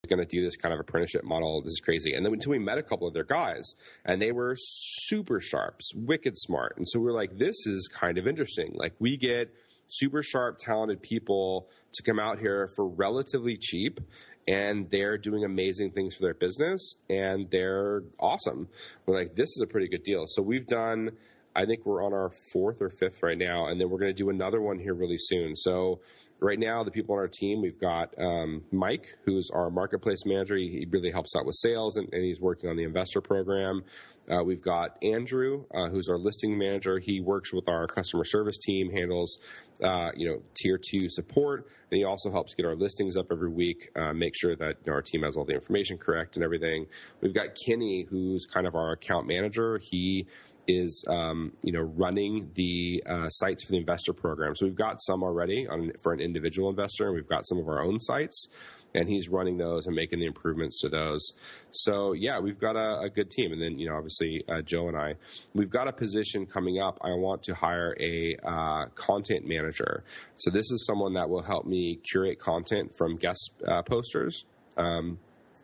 [0.05, 1.61] going to do this kind of apprenticeship model.
[1.61, 2.13] This is crazy.
[2.13, 3.73] And then until we met a couple of their guys,
[4.05, 6.77] and they were super sharps, wicked smart.
[6.77, 8.73] And so we we're like, this is kind of interesting.
[8.75, 9.53] Like we get
[9.87, 13.99] super sharp, talented people to come out here for relatively cheap
[14.47, 18.67] and they're doing amazing things for their business and they're awesome.
[19.05, 20.25] We're like, this is a pretty good deal.
[20.27, 21.11] So we've done,
[21.55, 24.23] I think we're on our fourth or fifth right now, and then we're going to
[24.23, 25.55] do another one here really soon.
[25.55, 25.99] So
[26.39, 30.55] right now, the people on our team, we've got um, Mike, who's our marketplace manager.
[30.55, 33.83] He, he really helps out with sales and, and, he's working on the investor program.
[34.29, 36.99] Uh, we've got Andrew, uh, who's our listing manager.
[36.99, 39.37] He works with our customer service team, handles
[39.83, 43.51] uh, you know tier two support, and he also helps get our listings up every
[43.51, 46.43] week, uh, make sure that you know, our team has all the information correct and
[46.43, 46.87] everything.
[47.21, 49.79] We've got Kenny, who's kind of our account manager.
[49.81, 50.25] He
[50.67, 54.55] is um, you know running the uh, sites for the investor program.
[54.55, 57.67] So we've got some already on, for an individual investor, and we've got some of
[57.67, 58.47] our own sites
[58.95, 61.33] and he's running those and making the improvements to those.
[61.71, 64.87] So yeah, we've got a, a good team, and then you know obviously uh, Joe
[64.87, 65.15] and I,
[65.53, 66.97] we've got a position coming up.
[67.01, 70.03] I want to hire a uh, content manager.
[70.37, 74.45] So this is someone that will help me curate content from guest uh, posters.
[74.77, 75.19] Um,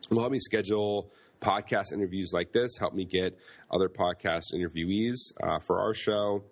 [0.10, 1.10] will help me schedule
[1.42, 3.38] podcast interviews like this, help me get
[3.72, 6.44] other podcast interviewees uh, for our show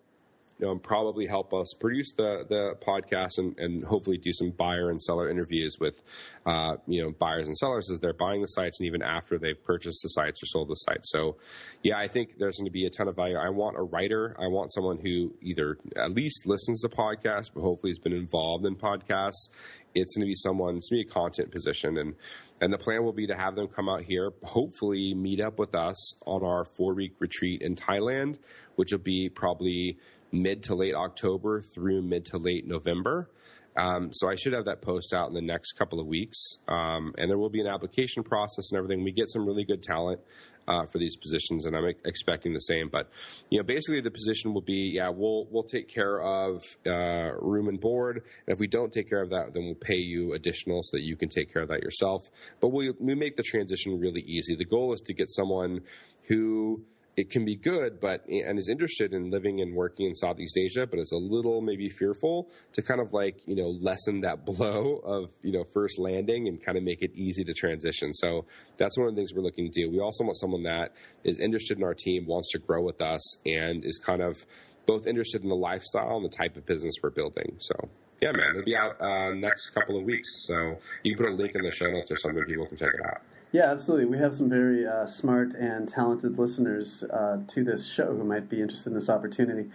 [0.66, 5.02] know, probably help us produce the the podcast and, and hopefully do some buyer and
[5.02, 6.02] seller interviews with
[6.46, 9.64] uh, you know buyers and sellers as they're buying the sites and even after they've
[9.64, 11.12] purchased the sites or sold the sites.
[11.12, 11.38] So
[11.84, 13.38] yeah, I think there's going to be a ton of value.
[13.38, 14.36] I want a writer.
[14.38, 18.66] I want someone who either at least listens to podcasts, but hopefully has been involved
[18.66, 19.50] in podcasts.
[19.96, 20.78] It's going to be someone.
[20.78, 22.16] It's going to be a content position and.
[22.62, 25.74] And the plan will be to have them come out here, hopefully meet up with
[25.74, 28.38] us on our four week retreat in Thailand,
[28.76, 29.98] which will be probably
[30.32, 33.30] mid to late October through mid to late November.
[33.78, 37.14] Um, so I should have that post out in the next couple of weeks, um,
[37.18, 39.04] and there will be an application process and everything.
[39.04, 40.20] We get some really good talent
[40.68, 42.90] uh, for these positions, and I'm expecting the same.
[42.90, 43.10] But
[43.50, 47.68] you know, basically, the position will be, yeah, we'll we'll take care of uh, room
[47.68, 50.84] and board, and if we don't take care of that, then we'll pay you additional
[50.84, 52.30] so that you can take care of that yourself.
[52.60, 54.56] But we we make the transition really easy.
[54.56, 55.82] The goal is to get someone
[56.28, 56.84] who
[57.20, 60.88] it can be good, but and is interested in living and working in Southeast Asia,
[60.88, 65.02] but is a little maybe fearful to kind of like you know lessen that blow
[65.04, 68.14] of you know first landing and kind of make it easy to transition.
[68.14, 68.46] So
[68.78, 69.92] that's one of the things we're looking to do.
[69.92, 70.94] We also want someone that
[71.26, 74.38] is interested in our team, wants to grow with us, and is kind of
[74.86, 77.58] both interested in the lifestyle and the type of business we're building.
[77.60, 77.76] So
[78.22, 80.30] yeah, man, it'll be out uh, next couple of weeks.
[80.48, 82.46] So you can put a link in the show notes or something.
[82.46, 83.22] People can check it out.
[83.52, 84.06] Yeah, absolutely.
[84.06, 88.48] We have some very uh, smart and talented listeners uh, to this show who might
[88.48, 89.70] be interested in this opportunity.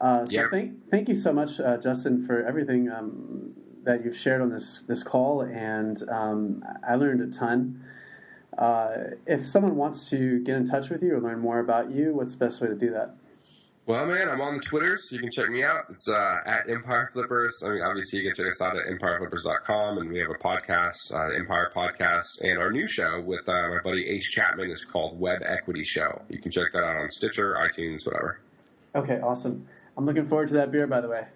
[0.00, 0.48] Uh, so Yeah.
[0.48, 4.82] thank thank you so much, uh, Justin, for everything um, that you've shared on this
[4.86, 7.82] this call, and um, I learned a ton.
[8.56, 12.14] Uh, if someone wants to get in touch with you or learn more about you,
[12.14, 13.16] what's the best way to do that?
[13.86, 15.84] Well, man, I'm on the Twitter, so you can check me out.
[15.90, 17.62] It's uh, at Empire Flippers.
[17.66, 20.96] I mean, obviously, you can check us out at empireflippers.com, and we have a podcast,
[21.12, 25.20] uh, Empire Podcast, and our new show with uh, my buddy Ace Chapman is called
[25.20, 26.22] Web Equity Show.
[26.30, 28.40] You can check that out on Stitcher, iTunes, whatever.
[28.94, 29.66] Okay, awesome.
[29.98, 31.26] I'm looking forward to that beer, by the way.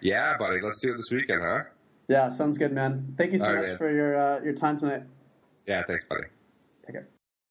[0.00, 1.64] Yeah, buddy, let's do it this weekend, huh?
[2.06, 3.12] Yeah, sounds good, man.
[3.18, 3.78] Thank you so All right, much man.
[3.78, 5.02] for your uh, your time tonight.
[5.66, 6.24] Yeah, thanks, buddy.